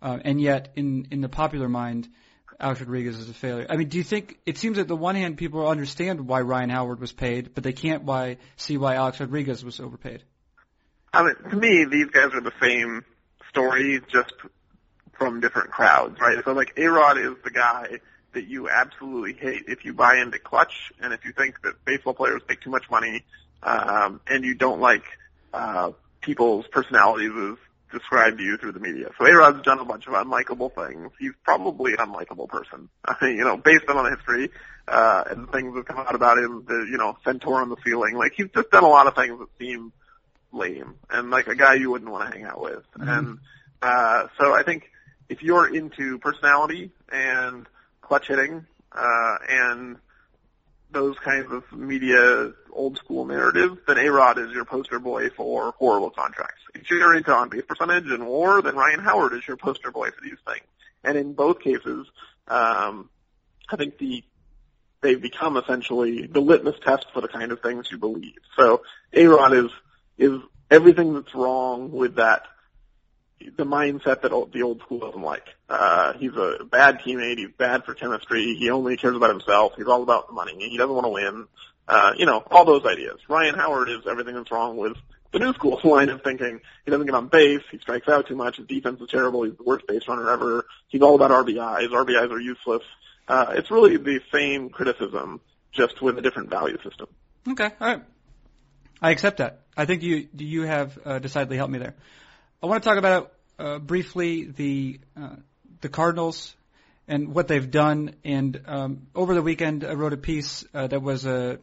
Uh, 0.00 0.18
and 0.24 0.40
yet, 0.40 0.72
in, 0.76 1.08
in 1.10 1.20
the 1.20 1.28
popular 1.28 1.68
mind, 1.68 2.08
Alex 2.60 2.80
Rodriguez 2.80 3.18
is 3.18 3.28
a 3.28 3.34
failure. 3.34 3.66
I 3.68 3.76
mean, 3.76 3.88
do 3.88 3.98
you 3.98 4.04
think 4.04 4.38
it 4.44 4.58
seems 4.58 4.76
that 4.78 4.88
the 4.88 4.96
one 4.96 5.14
hand 5.14 5.36
people 5.36 5.66
understand 5.66 6.26
why 6.26 6.40
Ryan 6.40 6.70
Howard 6.70 7.00
was 7.00 7.12
paid, 7.12 7.54
but 7.54 7.62
they 7.62 7.72
can't 7.72 8.02
why 8.04 8.38
see 8.56 8.76
why 8.76 8.94
Alex 8.94 9.20
Rodriguez 9.20 9.64
was 9.64 9.80
overpaid? 9.80 10.22
I 11.12 11.22
mean, 11.22 11.34
to 11.50 11.56
me, 11.56 11.84
these 11.84 12.06
guys 12.06 12.30
are 12.34 12.40
the 12.40 12.52
same 12.60 13.04
stories 13.48 14.02
just 14.10 14.32
from 15.16 15.40
different 15.40 15.70
crowds, 15.70 16.20
right? 16.20 16.42
So 16.44 16.52
like 16.52 16.74
A-Rod 16.76 17.18
is 17.18 17.34
the 17.44 17.50
guy 17.50 17.98
that 18.32 18.46
you 18.46 18.68
absolutely 18.68 19.32
hate 19.32 19.64
if 19.66 19.84
you 19.84 19.92
buy 19.92 20.16
into 20.16 20.38
clutch 20.38 20.92
and 21.00 21.12
if 21.12 21.24
you 21.24 21.32
think 21.32 21.60
that 21.62 21.84
baseball 21.84 22.14
players 22.14 22.42
make 22.48 22.60
too 22.60 22.70
much 22.70 22.84
money, 22.90 23.24
um, 23.62 24.20
and 24.28 24.44
you 24.44 24.54
don't 24.54 24.80
like, 24.80 25.04
uh, 25.52 25.90
people's 26.20 26.66
personalities 26.68 27.32
as 27.34 27.56
described 27.90 28.38
to 28.38 28.44
you 28.44 28.56
through 28.58 28.72
the 28.72 28.80
media. 28.80 29.08
So 29.18 29.26
A-Rod's 29.26 29.62
done 29.62 29.78
a 29.78 29.84
bunch 29.84 30.06
of 30.06 30.12
unlikable 30.12 30.72
things. 30.74 31.10
He's 31.18 31.32
probably 31.42 31.92
an 31.92 31.98
unlikable 31.98 32.48
person. 32.48 32.88
I 33.04 33.16
mean, 33.22 33.36
you 33.36 33.44
know, 33.44 33.56
based 33.56 33.88
on 33.88 34.04
the 34.04 34.16
history, 34.16 34.50
uh, 34.86 35.24
and 35.30 35.50
things 35.50 35.74
that 35.74 35.86
come 35.86 35.98
out 35.98 36.14
about 36.14 36.38
him, 36.38 36.64
the, 36.66 36.86
you 36.90 36.98
know, 36.98 37.16
centaur 37.24 37.60
on 37.60 37.68
the 37.68 37.76
ceiling. 37.84 38.14
Like 38.14 38.32
he's 38.36 38.48
just 38.54 38.70
done 38.70 38.84
a 38.84 38.88
lot 38.88 39.06
of 39.06 39.14
things 39.14 39.38
that 39.38 39.48
seem 39.58 39.92
lame 40.52 40.94
and 41.10 41.30
like 41.30 41.46
a 41.46 41.54
guy 41.54 41.74
you 41.74 41.90
wouldn't 41.90 42.10
want 42.10 42.30
to 42.30 42.38
hang 42.38 42.46
out 42.46 42.60
with. 42.60 42.84
Mm-hmm. 42.98 43.08
And 43.08 43.38
uh, 43.82 44.28
so 44.38 44.54
I 44.54 44.62
think 44.62 44.90
if 45.28 45.42
you're 45.42 45.72
into 45.74 46.18
personality 46.18 46.90
and 47.10 47.66
clutch 48.00 48.28
hitting 48.28 48.66
uh, 48.92 49.36
and 49.48 49.96
those 50.90 51.18
kinds 51.18 51.52
of 51.52 51.70
media 51.72 52.52
old 52.72 52.96
school 52.96 53.26
narratives, 53.26 53.78
then 53.86 53.98
A-Rod 53.98 54.38
is 54.38 54.52
your 54.52 54.64
poster 54.64 54.98
boy 54.98 55.28
for 55.30 55.72
horrible 55.78 56.10
contracts. 56.10 56.62
If 56.74 56.90
you're 56.90 57.14
into 57.14 57.32
on 57.32 57.50
base 57.50 57.64
percentage 57.68 58.06
and 58.06 58.26
war, 58.26 58.62
then 58.62 58.74
Ryan 58.74 59.00
Howard 59.00 59.34
is 59.34 59.46
your 59.46 59.58
poster 59.58 59.90
boy 59.90 60.10
for 60.10 60.22
these 60.22 60.38
things. 60.46 60.64
And 61.04 61.18
in 61.18 61.34
both 61.34 61.60
cases, 61.60 62.06
um, 62.48 63.10
I 63.68 63.76
think 63.76 63.98
the 63.98 64.24
they've 65.00 65.20
become 65.20 65.56
essentially 65.56 66.26
the 66.26 66.40
litmus 66.40 66.76
test 66.82 67.06
for 67.12 67.20
the 67.20 67.28
kind 67.28 67.52
of 67.52 67.60
things 67.60 67.90
you 67.90 67.98
believe. 67.98 68.38
So 68.56 68.82
A-Rod 69.12 69.52
is 69.52 69.70
is 70.18 70.40
everything 70.70 71.14
that's 71.14 71.34
wrong 71.34 71.90
with 71.92 72.16
that 72.16 72.42
the 73.56 73.64
mindset 73.64 74.22
that 74.22 74.50
the 74.52 74.62
old 74.62 74.80
school 74.80 74.98
doesn't 74.98 75.22
like. 75.22 75.46
Uh, 75.68 76.12
he's 76.14 76.34
a 76.34 76.64
bad 76.64 77.00
teammate. 77.00 77.38
He's 77.38 77.50
bad 77.56 77.84
for 77.84 77.94
chemistry. 77.94 78.56
He 78.56 78.70
only 78.70 78.96
cares 78.96 79.16
about 79.16 79.30
himself. 79.30 79.74
He's 79.76 79.86
all 79.86 80.02
about 80.02 80.26
the 80.28 80.32
money. 80.32 80.68
He 80.68 80.76
doesn't 80.76 80.94
want 80.94 81.04
to 81.04 81.10
win. 81.10 81.46
Uh, 81.86 82.12
you 82.16 82.26
know, 82.26 82.42
all 82.50 82.64
those 82.64 82.84
ideas. 82.84 83.18
Ryan 83.28 83.54
Howard 83.54 83.88
is 83.88 84.06
everything 84.06 84.34
that's 84.34 84.50
wrong 84.50 84.76
with 84.76 84.96
the 85.32 85.38
new 85.38 85.52
school 85.54 85.80
line 85.84 86.08
of 86.08 86.22
thinking. 86.22 86.60
He 86.84 86.90
doesn't 86.90 87.06
get 87.06 87.14
on 87.14 87.28
base. 87.28 87.62
He 87.70 87.78
strikes 87.78 88.08
out 88.08 88.26
too 88.26 88.36
much. 88.36 88.56
His 88.56 88.66
defense 88.66 89.00
is 89.00 89.08
terrible. 89.08 89.44
He's 89.44 89.56
the 89.56 89.64
worst 89.64 89.86
base 89.86 90.06
runner 90.08 90.30
ever. 90.30 90.66
He's 90.88 91.02
all 91.02 91.14
about 91.14 91.30
RBIs. 91.30 91.88
RBIs 91.88 92.30
are 92.30 92.40
useless. 92.40 92.82
Uh, 93.26 93.54
it's 93.56 93.70
really 93.70 93.96
the 93.96 94.20
same 94.32 94.70
criticism, 94.70 95.40
just 95.72 96.02
with 96.02 96.18
a 96.18 96.22
different 96.22 96.50
value 96.50 96.78
system. 96.82 97.08
Okay. 97.46 97.70
All 97.80 97.86
right. 97.86 98.02
I 99.00 99.10
accept 99.10 99.38
that. 99.38 99.60
I 99.76 99.84
think 99.84 100.02
you 100.02 100.28
you 100.36 100.62
have 100.62 100.98
uh, 101.04 101.18
decidedly 101.18 101.56
helped 101.56 101.72
me 101.72 101.78
there. 101.78 101.94
I 102.62 102.66
want 102.66 102.82
to 102.82 102.88
talk 102.88 102.98
about 102.98 103.32
uh, 103.58 103.78
briefly 103.78 104.44
the 104.44 105.00
uh, 105.16 105.36
the 105.80 105.88
Cardinals 105.88 106.54
and 107.06 107.34
what 107.34 107.46
they've 107.48 107.70
done. 107.70 108.14
And 108.24 108.60
um, 108.66 109.06
over 109.14 109.34
the 109.34 109.42
weekend, 109.42 109.84
I 109.84 109.94
wrote 109.94 110.12
a 110.12 110.18
piece 110.18 110.64
uh, 110.74 110.88
that 110.88 111.00
was 111.00 111.26
a 111.26 111.60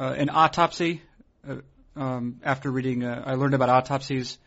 uh, 0.00 0.14
an 0.16 0.30
autopsy. 0.30 1.02
Uh, 1.48 1.56
um, 1.94 2.40
after 2.44 2.70
reading, 2.70 3.04
I 3.04 3.34
learned 3.34 3.54
about 3.54 3.70
autopsies 3.70 4.38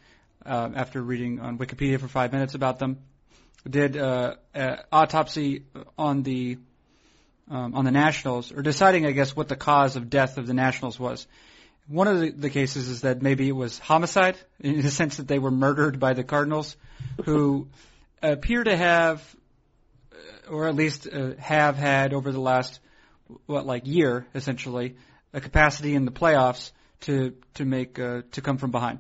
after 0.46 1.02
reading 1.02 1.40
on 1.42 1.58
Wikipedia 1.58 2.00
for 2.00 2.08
five 2.08 2.32
minutes 2.32 2.56
about 2.56 2.80
them. 2.80 3.00
Did 3.70 3.98
uh, 3.98 4.36
autopsy 4.92 5.66
on 5.98 6.24
the 6.24 6.58
um, 7.50 7.76
on 7.76 7.84
the 7.84 7.92
Nationals, 7.92 8.52
or 8.52 8.62
deciding, 8.62 9.06
I 9.06 9.12
guess, 9.12 9.36
what 9.36 9.50
the 9.50 9.58
cause 9.58 9.98
of 9.98 10.10
death 10.10 10.38
of 10.38 10.48
the 10.48 10.54
Nationals 10.54 10.98
was. 10.98 11.28
One 11.92 12.08
of 12.08 12.22
the, 12.22 12.30
the 12.32 12.50
cases 12.50 12.88
is 12.88 13.02
that 13.02 13.22
maybe 13.22 13.50
it 13.50 13.56
was 13.56 13.78
homicide 13.78 14.38
in 14.62 14.82
the 14.82 14.90
sense 14.90 15.18
that 15.18 15.28
they 15.28 15.40
were 15.40 15.52
murdered 15.52 16.00
by 16.00 16.14
the 16.14 16.24
Cardinals, 16.24 16.78
who 17.26 17.68
appear 18.24 18.64
to 18.64 18.78
have, 18.78 19.36
uh, 20.14 20.52
or 20.52 20.70
at 20.70 20.76
least 20.76 21.06
uh, 21.12 21.32
have 21.38 21.76
had 21.76 22.14
over 22.14 22.32
the 22.32 22.40
last 22.40 22.80
what 23.46 23.66
like 23.66 23.86
year 23.88 24.26
essentially, 24.34 24.96
a 25.34 25.42
capacity 25.42 25.94
in 25.94 26.06
the 26.06 26.12
playoffs 26.12 26.72
to 27.02 27.34
to 27.56 27.66
make 27.66 28.00
uh, 28.00 28.22
to 28.32 28.42
come 28.42 28.58
from 28.58 28.72
behind. 28.72 29.00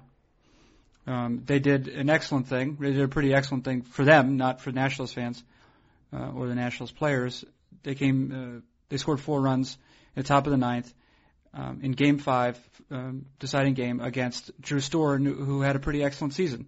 Um, 1.08 1.44
they 1.46 1.60
did 1.60 1.88
an 1.88 2.10
excellent 2.10 2.48
thing. 2.48 2.76
They 2.78 2.92
did 2.92 3.02
a 3.02 3.08
pretty 3.08 3.34
excellent 3.34 3.64
thing 3.64 3.84
for 3.84 4.04
them, 4.04 4.36
not 4.36 4.60
for 4.60 4.72
Nationals 4.72 5.14
fans 5.14 5.42
uh, 6.14 6.32
or 6.36 6.48
the 6.48 6.56
Nationals 6.56 6.92
players. 6.92 7.46
They 7.84 7.96
came, 7.96 8.32
uh, 8.32 8.62
they 8.90 8.98
scored 8.98 9.22
four 9.22 9.40
runs 9.40 9.78
at 10.18 10.26
the 10.26 10.28
top 10.28 10.46
of 10.46 10.52
the 10.52 10.58
ninth 10.58 10.94
um, 11.54 11.80
in 11.84 11.92
Game 11.92 12.18
Five, 12.18 12.60
um, 12.90 13.26
deciding 13.40 13.74
game 13.74 14.00
against 14.00 14.52
Drew 14.62 14.80
Storen, 14.80 15.26
who 15.26 15.62
had 15.62 15.76
a 15.76 15.80
pretty 15.80 16.04
excellent 16.04 16.34
season, 16.34 16.68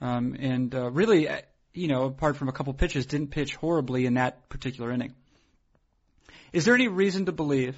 um, 0.00 0.36
and 0.38 0.74
uh, 0.74 0.90
really, 0.90 1.28
uh, 1.28 1.40
you 1.72 1.88
know, 1.88 2.04
apart 2.04 2.36
from 2.36 2.48
a 2.48 2.52
couple 2.52 2.72
pitches, 2.74 3.06
didn't 3.06 3.28
pitch 3.28 3.54
horribly 3.54 4.06
in 4.06 4.14
that 4.14 4.48
particular 4.48 4.90
inning. 4.90 5.14
Is 6.52 6.64
there 6.64 6.74
any 6.74 6.88
reason 6.88 7.26
to 7.26 7.32
believe? 7.32 7.76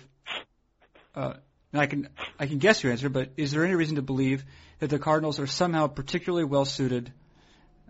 Uh, 1.14 1.34
and 1.72 1.82
I 1.82 1.86
can 1.86 2.08
I 2.38 2.46
can 2.46 2.58
guess 2.58 2.82
your 2.82 2.92
answer, 2.92 3.08
but 3.08 3.30
is 3.36 3.50
there 3.50 3.64
any 3.64 3.74
reason 3.74 3.96
to 3.96 4.02
believe 4.02 4.44
that 4.78 4.90
the 4.90 4.98
Cardinals 4.98 5.40
are 5.40 5.46
somehow 5.46 5.88
particularly 5.88 6.44
well 6.44 6.64
suited 6.64 7.12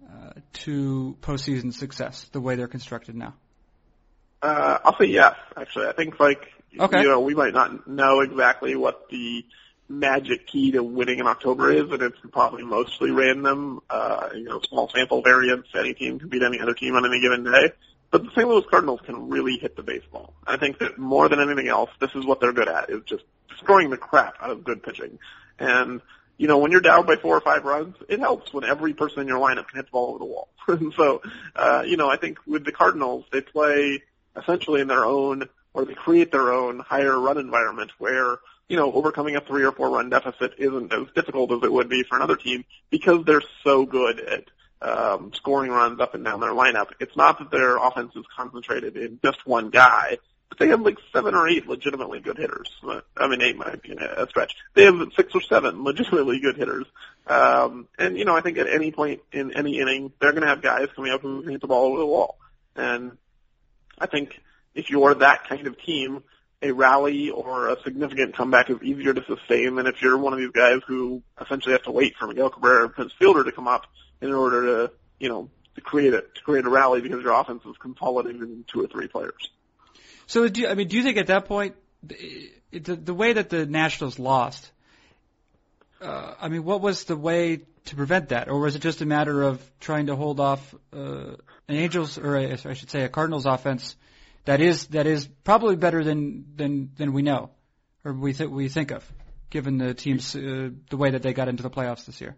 uh, 0.03 0.33
to 0.65 1.17
postseason 1.21 1.73
success 1.73 2.25
the 2.33 2.41
way 2.41 2.57
they're 2.57 2.67
constructed 2.67 3.15
now? 3.15 3.35
Uh, 4.43 4.79
I'll 4.85 4.97
say 4.99 5.07
yes. 5.07 5.37
Actually, 5.57 5.87
I 5.89 5.93
think 5.93 6.19
like 6.19 6.54
Okay. 6.79 7.03
You 7.03 7.09
know, 7.09 7.21
we 7.21 7.35
might 7.35 7.55
not 7.55 7.87
know 7.87 8.21
exactly 8.21 8.75
what 8.77 9.09
the 9.09 9.45
magic 9.89 10.47
key 10.47 10.73
to 10.73 10.83
winning 10.83 11.19
in 11.19 11.27
October 11.27 11.71
is, 11.71 11.91
and 11.91 12.03
it's 12.03 12.19
probably 12.33 12.65
mostly 12.65 13.11
random. 13.11 13.81
Uh, 13.89 14.31
you 14.35 14.45
know, 14.45 14.61
small 14.69 14.89
sample 14.89 15.23
variance. 15.23 15.67
Any 15.75 15.95
team 15.95 16.19
can 16.19 16.29
beat 16.29 16.43
any 16.43 16.61
other 16.61 16.75
team 16.75 16.95
on 16.95 17.05
any 17.05 17.21
given 17.21 17.45
day. 17.45 17.73
But 18.11 18.23
the 18.23 18.31
St. 18.31 18.47
Louis 18.47 18.65
Cardinals 18.71 19.01
can 19.05 19.29
really 19.29 19.59
hit 19.59 19.77
the 19.77 19.83
baseball. 19.83 20.35
I 20.47 20.57
think 20.57 20.79
that 20.79 20.99
more 20.99 21.29
than 21.29 21.41
anything 21.41 21.67
else, 21.67 21.91
this 22.01 22.15
is 22.15 22.25
what 22.25 22.41
they're 22.41 22.53
good 22.53 22.69
at, 22.69 22.89
is 22.89 23.03
just 23.07 23.25
destroying 23.49 23.91
the 23.91 23.97
crap 23.97 24.37
out 24.41 24.51
of 24.51 24.63
good 24.63 24.85
pitching. 24.85 25.19
And, 25.59 26.01
you 26.37 26.47
know, 26.47 26.59
when 26.59 26.71
you're 26.71 26.81
down 26.81 27.07
by 27.07 27.17
four 27.17 27.37
or 27.37 27.41
five 27.41 27.65
runs, 27.65 27.97
it 28.09 28.21
helps 28.21 28.53
when 28.53 28.63
every 28.63 28.95
person 28.95 29.21
in 29.21 29.27
your 29.27 29.41
lineup 29.41 29.67
can 29.67 29.79
hit 29.79 29.87
the 29.87 29.91
ball 29.91 30.11
over 30.11 30.19
the 30.19 30.25
wall. 30.27 30.49
and 30.69 30.93
so, 30.95 31.23
uh, 31.57 31.83
you 31.85 31.97
know, 31.97 32.09
I 32.09 32.17
think 32.17 32.39
with 32.47 32.65
the 32.65 32.71
Cardinals, 32.71 33.25
they 33.33 33.41
play 33.41 34.03
essentially 34.37 34.81
in 34.81 34.87
their 34.87 35.05
own 35.05 35.49
or 35.75 35.85
they 35.85 35.95
create 35.95 36.33
their 36.33 36.53
own 36.53 36.79
higher 36.79 37.19
run 37.19 37.37
environment 37.37 37.91
where, 37.99 38.39
you 38.69 38.77
know, 38.77 38.93
overcoming 38.93 39.37
a 39.37 39.41
three 39.41 39.65
or 39.65 39.73
four 39.73 39.91
run 39.91 40.09
deficit 40.09 40.55
isn't 40.57 40.93
as 40.93 41.07
difficult 41.15 41.53
as 41.53 41.63
it 41.63 41.73
would 41.73 41.89
be 41.89 42.05
for 42.05 42.17
another 42.17 42.37
team 42.37 42.65
because 42.91 43.25
they're 43.25 43.43
so 43.63 43.85
good 43.85 44.21
at 44.21 44.45
um, 44.81 45.33
scoring 45.35 45.71
runs 45.71 46.01
up 46.01 46.15
and 46.15 46.25
down 46.25 46.41
their 46.41 46.51
lineup. 46.51 46.91
It's 47.01 47.17
not 47.17 47.39
that 47.39 47.51
their 47.51 47.77
offense 47.77 48.13
is 48.17 48.25
concentrated 48.37 48.97
in 48.97 49.19
just 49.23 49.47
one 49.47 49.71
guy. 49.71 50.19
but 50.49 50.59
they 50.59 50.69
have 50.69 50.83
like 50.83 50.99
seven 51.13 51.35
or 51.35 51.49
eight 51.49 51.67
legitimately 51.67 52.21
good 52.21 52.37
hitters. 52.37 52.71
I 53.17 53.29
mean, 53.29 53.43
eight 53.43 53.57
might 53.57 53.83
be 53.83 53.93
a 53.93 54.27
stretch. 54.29 54.55
They 54.75 54.85
have 54.85 55.01
six 55.17 55.35
or 55.35 55.41
seven 55.41 55.83
legitimately 55.85 56.41
good 56.41 56.57
hitters. 56.57 56.87
Um, 57.27 57.89
and 57.99 58.19
you 58.19 58.25
know, 58.25 58.37
I 58.37 58.43
think 58.43 58.59
at 58.59 58.69
any 58.69 58.93
point 58.93 59.23
in 59.33 59.53
any 59.57 59.81
inning, 59.81 60.13
they're 60.21 60.33
going 60.33 60.43
to 60.43 60.49
have 60.49 60.63
guys 60.63 60.89
coming 60.95 61.13
up 61.13 61.23
who 61.23 61.43
hit 61.43 61.61
the 61.61 61.67
ball 61.67 61.87
over 61.87 61.99
the 61.99 62.07
wall. 62.07 62.39
And 62.77 63.17
I 63.99 64.07
think 64.07 64.39
if 64.75 64.91
you're 64.91 65.15
that 65.15 65.49
kind 65.49 65.67
of 65.67 65.81
team, 65.81 66.23
a 66.63 66.73
rally 66.73 67.31
or 67.31 67.69
a 67.69 67.83
significant 67.83 68.37
comeback 68.37 68.71
is 68.71 68.83
easier 68.83 69.13
to 69.13 69.25
sustain 69.27 69.77
than 69.77 69.87
if 69.87 70.01
you're 70.01 70.17
one 70.17 70.33
of 70.33 70.39
these 70.39 70.51
guys 70.51 70.81
who 70.87 71.23
essentially 71.41 71.73
has 71.73 71.83
to 71.83 71.91
wait 71.91 72.15
for 72.19 72.27
Miguel 72.27 72.51
Cabrera 72.51 72.85
and 72.85 72.95
Prince 72.95 73.13
Fielder 73.19 73.45
to 73.45 73.53
come 73.53 73.69
up 73.69 73.87
in 74.21 74.33
order 74.33 74.63
to, 74.63 74.93
you 75.19 75.29
know, 75.29 75.51
to 75.75 75.81
create 75.81 76.15
a 76.15 76.23
to 76.23 76.41
create 76.45 76.65
a 76.65 76.71
rally 76.71 77.01
because 77.01 77.23
your 77.23 77.39
offense 77.39 77.63
is 77.67 77.77
consolidated 77.79 78.43
in 78.43 78.65
two 78.73 78.83
or 78.83 78.87
three 78.87 79.09
players. 79.09 79.51
So, 80.27 80.49
do 80.49 80.63
you, 80.63 80.69
I 80.69 80.75
mean, 80.75 80.89
do 80.89 80.97
you 80.97 81.03
think 81.03 81.19
at 81.19 81.27
that 81.27 81.45
point, 81.47 81.75
the, 82.03 82.97
the 82.97 83.15
way 83.15 83.35
that 83.35 83.51
the 83.51 83.67
Nationals 83.67 84.19
lost, 84.19 84.71
uh, 86.01 86.35
I 86.41 86.49
mean, 86.49 86.65
what 86.65 86.81
was 86.81 87.05
the 87.05 87.17
way 87.17 87.61
to 87.87 87.97
prevent 87.97 88.31
that, 88.31 88.49
or 88.49 88.59
was 88.59 88.75
it 88.75 88.81
just 88.81 89.03
a 89.03 89.07
matter 89.07 89.43
of 89.43 89.61
trying 89.81 90.07
to 90.07 90.17
hold 90.17 90.41
off 90.41 90.75
uh, 90.95 91.37
an 91.69 91.77
Angels, 91.77 92.17
or 92.17 92.37
a, 92.37 92.53
I 92.53 92.73
should 92.73 92.91
say, 92.91 93.03
a 93.03 93.09
Cardinals 93.09 93.45
offense 93.45 93.97
that 94.45 94.61
is 94.61 94.87
that 94.89 95.07
is 95.07 95.27
probably 95.45 95.77
better 95.77 96.05
than 96.05 96.45
than 96.57 96.91
than 96.97 97.13
we 97.13 97.23
know, 97.23 97.51
or 98.05 98.13
we 98.13 98.33
th- 98.33 98.51
we 98.51 98.69
think 98.69 98.91
of, 98.91 99.11
given 99.51 99.79
the 99.79 99.95
teams 99.95 100.35
uh, 100.37 100.71
the 100.91 100.97
way 100.97 101.11
that 101.11 101.23
they 101.23 101.33
got 101.33 101.49
into 101.49 101.63
the 101.63 101.71
playoffs 101.71 102.07
this 102.07 102.21
year. 102.21 102.37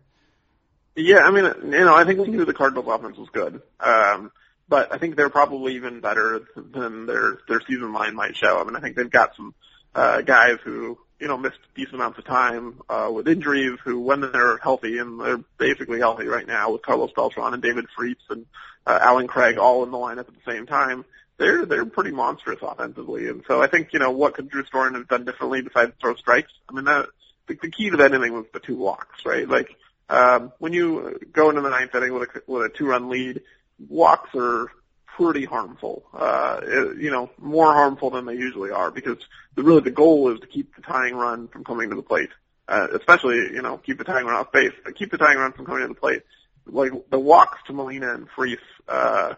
Yeah, 0.95 1.19
I 1.19 1.31
mean, 1.31 1.45
you 1.45 1.85
know, 1.85 1.95
I 1.95 2.05
think 2.05 2.21
we 2.21 2.29
knew 2.29 2.45
the 2.45 2.55
Cardinals 2.55 2.87
offense 2.89 3.19
was 3.19 3.29
good. 3.31 3.61
Um, 3.81 4.31
but 4.69 4.93
I 4.93 4.99
think 4.99 5.17
they're 5.17 5.31
probably 5.31 5.77
even 5.77 6.01
better 6.01 6.41
than 6.57 7.07
their 7.07 7.39
their 7.49 7.61
season 7.61 7.93
line 7.93 8.15
might 8.15 8.37
show. 8.37 8.59
I 8.59 8.65
mean, 8.65 8.77
I 8.77 8.81
think 8.81 8.97
they've 8.97 9.11
got 9.11 9.37
some 9.37 9.55
uh, 9.95 10.23
guys 10.23 10.59
who 10.65 10.99
you 11.21 11.29
know 11.29 11.37
missed 11.37 11.59
decent 11.75 11.95
amounts 11.95 12.19
of 12.19 12.25
time 12.25 12.81
uh, 12.89 13.11
with 13.13 13.29
injuries, 13.29 13.79
who 13.85 14.01
when 14.01 14.21
they're 14.21 14.59
healthy 14.59 14.99
and 14.99 15.21
they're 15.21 15.41
basically 15.59 15.99
healthy 15.99 16.27
right 16.27 16.47
now 16.47 16.73
with 16.73 16.83
Carlos 16.83 17.13
Beltran 17.15 17.55
and 17.55 17.63
David 17.63 17.87
Freese 17.97 18.17
and 18.31 18.47
uh, 18.87 18.99
Allen 19.01 19.27
Craig 19.27 19.59
all 19.59 19.85
in 19.85 19.91
the 19.91 19.99
lineup 19.99 20.21
at 20.21 20.35
the 20.35 20.51
same 20.53 20.67
time. 20.67 21.05
They're 21.39 21.67
they're 21.67 21.85
pretty 21.85 22.13
monstrous 22.13 22.61
offensively, 22.63 23.29
and 23.29 23.45
so 23.47 23.63
I 23.63 23.67
think 23.67 23.93
you 23.93 23.99
know 23.99 24.11
what 24.11 24.35
could 24.35 24.49
Drew 24.49 24.65
Storen 24.65 24.95
have 24.95 25.09
done 25.09 25.25
differently 25.25 25.61
besides 25.61 25.93
throw 26.01 26.15
strikes. 26.15 26.51
I 26.69 26.73
mean, 26.73 26.85
that 26.85 27.07
the, 27.47 27.59
the 27.61 27.71
key 27.71 27.91
to 27.91 27.99
that 27.99 28.15
inning 28.15 28.33
was 28.33 28.47
the 28.53 28.61
two 28.61 28.77
walks, 28.77 29.27
right? 29.27 29.49
Like 29.49 29.77
um, 30.09 30.53
when 30.59 30.73
you 30.73 31.19
go 31.33 31.51
into 31.51 31.61
the 31.61 31.71
ninth 31.71 31.95
inning 31.95 32.15
with 32.15 32.31
a 32.35 32.43
with 32.47 32.67
a 32.67 32.69
two 32.75 32.87
run 32.87 33.09
lead, 33.09 33.43
walks 33.89 34.31
are 34.35 34.71
pretty 35.17 35.45
harmful. 35.45 36.05
Uh, 36.13 36.61
it, 36.63 36.99
you 36.99 37.11
know, 37.11 37.31
more 37.39 37.73
harmful 37.73 38.11
than 38.11 38.27
they 38.27 38.35
usually 38.35 38.71
are 38.71 38.91
because 38.91 39.19
the, 39.55 39.63
really 39.63 39.81
the 39.81 39.91
goal 39.91 40.33
is 40.33 40.41
to 40.41 40.47
keep 40.47 40.75
the 40.77 40.83
tying 40.83 41.15
run 41.15 41.49
from 41.49 41.65
coming 41.65 41.91
to 41.91 41.97
the 41.97 42.03
plate. 42.03 42.31
Uh, 42.69 42.89
especially, 42.95 43.37
you 43.37 43.63
know, 43.63 43.79
keep 43.79 43.97
the 43.97 44.05
tying 44.05 44.27
run 44.27 44.35
off 44.35 44.51
base, 44.51 44.73
but 44.85 44.97
keep 44.97 45.11
the 45.11 45.19
tying 45.19 45.39
run 45.39 45.53
from 45.53 45.65
coming 45.65 45.83
to 45.83 45.89
the 45.89 45.95
plate. 45.95 46.23
Like 46.67 46.93
the 47.11 47.19
walks 47.19 47.59
to 47.67 47.73
Molina 47.73 48.13
and 48.13 48.29
Freese, 48.35 48.59
uh, 48.89 49.35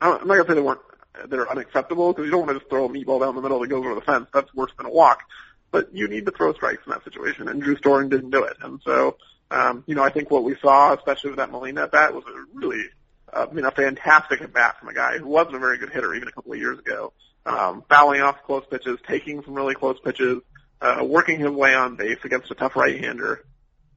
I'm 0.00 0.10
not 0.10 0.36
gonna 0.36 0.46
say 0.46 0.54
they 0.54 0.60
weren't, 0.60 0.80
they're 1.28 1.50
unacceptable 1.50 2.12
because 2.12 2.26
you 2.26 2.30
don't 2.30 2.46
want 2.46 2.52
to 2.52 2.58
just 2.58 2.70
throw 2.70 2.86
a 2.86 2.88
meatball 2.88 3.20
down 3.20 3.34
the 3.34 3.42
middle 3.42 3.60
that 3.60 3.68
goes 3.68 3.84
over 3.84 3.94
the 3.94 4.00
fence. 4.00 4.28
That's 4.32 4.52
worse 4.54 4.72
than 4.76 4.86
a 4.86 4.90
walk. 4.90 5.22
But 5.70 5.94
you 5.94 6.08
need 6.08 6.26
to 6.26 6.32
throw 6.32 6.52
strikes 6.52 6.82
in 6.86 6.92
that 6.92 7.04
situation, 7.04 7.48
and 7.48 7.62
Drew 7.62 7.76
Storen 7.76 8.10
didn't 8.10 8.30
do 8.30 8.44
it. 8.44 8.56
And 8.60 8.80
so, 8.84 9.16
um, 9.50 9.84
you 9.86 9.94
know, 9.94 10.02
I 10.02 10.10
think 10.10 10.30
what 10.30 10.44
we 10.44 10.54
saw, 10.60 10.92
especially 10.94 11.30
with 11.30 11.38
that 11.38 11.50
Molina 11.50 11.84
at 11.84 11.92
bat, 11.92 12.14
was 12.14 12.24
a 12.26 12.58
really 12.58 12.84
uh, 13.32 13.46
I 13.50 13.54
mean, 13.54 13.64
a 13.64 13.70
fantastic 13.70 14.42
at 14.42 14.52
bat 14.52 14.78
from 14.78 14.88
a 14.90 14.94
guy 14.94 15.18
who 15.18 15.26
wasn't 15.26 15.56
a 15.56 15.58
very 15.58 15.78
good 15.78 15.90
hitter 15.90 16.14
even 16.14 16.28
a 16.28 16.32
couple 16.32 16.52
of 16.52 16.58
years 16.58 16.78
ago. 16.78 17.12
Um, 17.44 17.82
fouling 17.88 18.20
off 18.20 18.42
close 18.44 18.64
pitches, 18.70 18.98
taking 19.08 19.42
some 19.42 19.54
really 19.54 19.74
close 19.74 19.98
pitches, 19.98 20.42
uh, 20.80 21.02
working 21.04 21.40
his 21.40 21.50
way 21.50 21.74
on 21.74 21.96
base 21.96 22.18
against 22.24 22.50
a 22.50 22.54
tough 22.54 22.76
right-hander, 22.76 23.44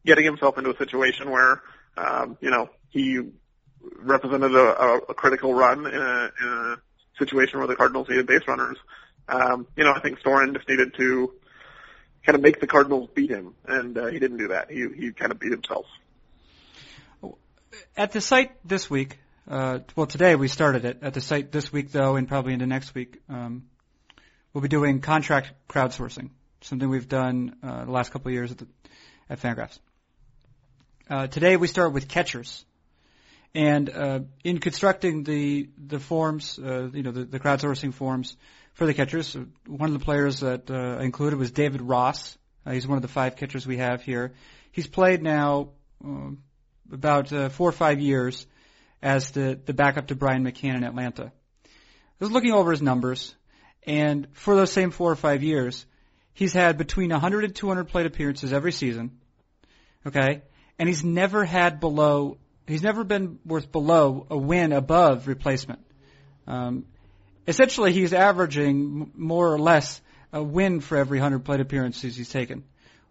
getting 0.06 0.25
himself 0.25 0.58
into 0.58 0.71
a 0.71 0.78
situation 0.78 1.30
where, 1.30 1.62
um, 1.97 2.38
you 2.41 2.49
know, 2.49 2.69
he 2.89 3.21
represented 3.97 4.56
a, 4.56 4.82
a, 4.82 4.97
a 5.10 5.13
critical 5.13 5.54
run 5.54 5.86
in 5.86 6.01
a, 6.01 6.32
in 6.41 6.47
a 6.47 6.75
situation 7.17 7.60
where 7.60 7.67
the 7.67 7.75
Cardinals 7.75 8.10
needed 8.10 8.28
base 8.28 8.41
runners. 8.47 8.78
Um, 9.28 9.67
you 9.75 9.84
know, 9.84 9.93
I 9.93 9.99
think 9.99 10.19
Storen 10.19 10.54
just 10.56 10.67
needed 10.69 10.93
to 10.95 11.34
kind 12.25 12.36
of 12.36 12.41
make 12.41 12.60
the 12.60 12.67
Cardinals 12.67 13.10
beat 13.13 13.30
him, 13.30 13.54
and 13.65 13.97
uh, 13.97 14.08
he 14.08 14.19
didn't 14.19 14.38
do 14.38 14.49
that. 14.49 14.71
He 14.71 14.88
he 14.95 15.12
kind 15.12 15.32
of 15.32 15.39
beat 15.39 15.51
himself. 15.51 15.86
At 17.97 18.12
the 18.12 18.21
site 18.21 18.51
this 18.65 18.89
week, 18.89 19.19
uh, 19.49 19.80
well, 19.95 20.08
today 20.08 20.36
we 20.36 20.47
started 20.47 20.86
it 20.86 20.99
at 21.01 21.13
the 21.13 21.21
site 21.21 21.51
this 21.51 21.71
week, 21.71 21.91
though, 21.91 22.15
and 22.15 22.28
probably 22.28 22.54
into 22.54 22.65
next 22.65 22.95
week. 22.95 23.21
Um, 23.30 23.65
we'll 24.54 24.62
be 24.62 24.67
doing 24.67 25.01
contract 25.01 25.51
crowdsourcing, 25.69 26.30
something 26.62 26.89
we've 26.89 27.10
done 27.10 27.56
uh, 27.62 27.86
the 27.86 27.91
last 27.91 28.12
couple 28.12 28.30
of 28.30 28.34
years 28.34 28.51
at, 28.51 28.58
the, 28.60 28.67
at 29.30 29.39
Fangraphs. 29.39 29.78
Uh, 31.10 31.28
today 31.28 31.58
we 31.58 31.67
start 31.67 31.93
with 31.93 32.08
catchers, 32.08 32.65
and 33.56 33.89
uh, 33.89 34.20
in 34.44 34.60
constructing 34.60 35.24
the 35.24 35.70
the 35.78 36.00
forms, 36.00 36.60
uh, 36.60 36.89
you 36.94 37.04
know, 37.04 37.12
the, 37.12 37.24
the 37.24 37.39
crowdsourcing 37.39 37.94
forms 37.94 38.36
for 38.74 38.86
the 38.86 38.94
catchers, 38.94 39.36
one 39.65 39.89
of 39.89 39.98
the 39.98 40.04
players 40.04 40.41
that 40.41 40.70
uh, 40.70 40.98
I 41.00 41.04
included 41.04 41.39
was 41.39 41.52
David 41.52 41.82
Ross. 41.82 42.38
Uh, 42.65 42.72
he's 42.72 42.86
one 42.86 42.98
of 42.98 43.02
the 43.02 43.08
five 43.08 43.38
catchers 43.38 43.65
we 43.65 43.78
have 43.78 44.04
here. 44.04 44.34
He's 44.72 44.88
played 44.88 45.24
now 45.24 45.70
uh, 46.06 46.32
about 46.91 47.32
uh, 47.32 47.48
four 47.48 47.70
or 47.70 47.72
five 47.72 48.02
years 48.02 48.46
as 49.02 49.32
the, 49.32 49.58
the 49.65 49.74
backup 49.74 50.08
to 50.08 50.15
Brian 50.15 50.44
McCann 50.44 50.76
in 50.76 50.84
Atlanta. 50.84 51.32
I 51.65 51.70
was 52.20 52.32
looking 52.32 52.52
over 52.52 52.72
his 52.72 52.82
numbers, 52.82 53.34
and 53.88 54.28
for 54.34 54.56
those 54.56 54.72
same 54.72 54.91
four 54.91 55.12
or 55.12 55.15
five 55.15 55.44
years, 55.44 55.86
he's 56.34 56.54
had 56.54 56.78
between 56.78 57.12
100 57.12 57.46
and 57.46 57.56
200 57.56 57.86
plate 57.86 58.06
appearances 58.06 58.52
every 58.52 58.74
season. 58.74 59.20
Okay, 60.06 60.41
and 60.78 60.89
he's 60.89 61.04
never 61.04 61.46
had 61.46 61.80
below. 61.80 62.38
He's 62.67 62.82
never 62.82 63.04
been 63.04 63.39
worth 63.45 63.71
below 63.71 64.25
a 64.30 64.38
win 64.38 64.71
above 64.71 65.28
replacement. 65.28 65.80
Um, 66.47 66.86
essentially, 67.47 67.93
he's 67.93 68.13
averaging 68.13 69.12
more 69.15 69.54
or 69.54 69.60
less 69.60 70.01
a 70.34 70.41
win 70.41 70.80
for 70.80 70.97
every 70.97 71.19
100 71.19 71.45
plate 71.45 71.60
appearances 71.60 72.15
he's 72.15 72.30
taken, 72.30 72.63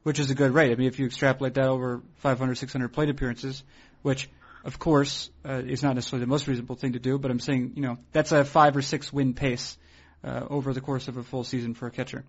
which 0.03 0.19
is 0.19 0.31
a 0.31 0.35
good 0.35 0.53
rate. 0.53 0.73
I 0.73 0.75
mean, 0.75 0.89
if 0.89 0.99
you 0.99 1.07
extrapolate 1.07 1.55
that 1.55 1.69
over 1.69 2.03
500, 2.17 2.57
600 2.57 2.89
plate 2.89 3.11
appearances, 3.11 3.63
which 4.03 4.29
of 4.65 4.79
course, 4.79 5.31
uh, 5.47 5.63
is 5.65 5.83
not 5.83 5.95
necessarily 5.95 6.25
the 6.25 6.29
most 6.29 6.49
reasonable 6.49 6.75
thing 6.75 6.95
to 6.95 6.99
do, 6.99 7.19
but 7.19 7.31
I'm 7.31 7.39
saying, 7.39 7.73
you 7.77 7.83
know, 7.83 7.99
that's 8.13 8.33
a 8.33 8.45
five 8.45 8.75
or 8.77 8.83
six 8.83 9.13
win 9.13 9.35
pace 9.35 9.77
uh, 10.25 10.47
over 10.49 10.73
the 10.73 10.81
course 10.81 11.07
of 11.07 11.19
a 11.19 11.23
full 11.23 11.45
season 11.45 11.75
for 11.75 11.87
a 11.87 11.91
catcher. 11.91 12.25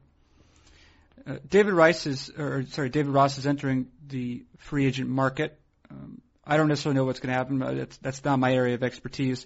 Uh, 1.25 1.37
David 1.49 1.73
Rice 1.73 2.05
is, 2.05 2.29
or 2.37 2.65
sorry, 2.67 2.89
David 2.89 3.11
Ross 3.11 3.37
is 3.37 3.47
entering 3.47 3.87
the 4.05 4.43
free 4.57 4.85
agent 4.85 5.09
market. 5.09 5.57
Um, 5.89 6.21
I 6.45 6.57
don't 6.57 6.67
necessarily 6.67 6.97
know 6.97 7.05
what's 7.05 7.19
going 7.19 7.33
to 7.33 7.37
happen. 7.37 7.59
That's, 7.59 7.97
that's 7.97 8.23
not 8.23 8.39
my 8.39 8.53
area 8.53 8.75
of 8.75 8.83
expertise. 8.83 9.45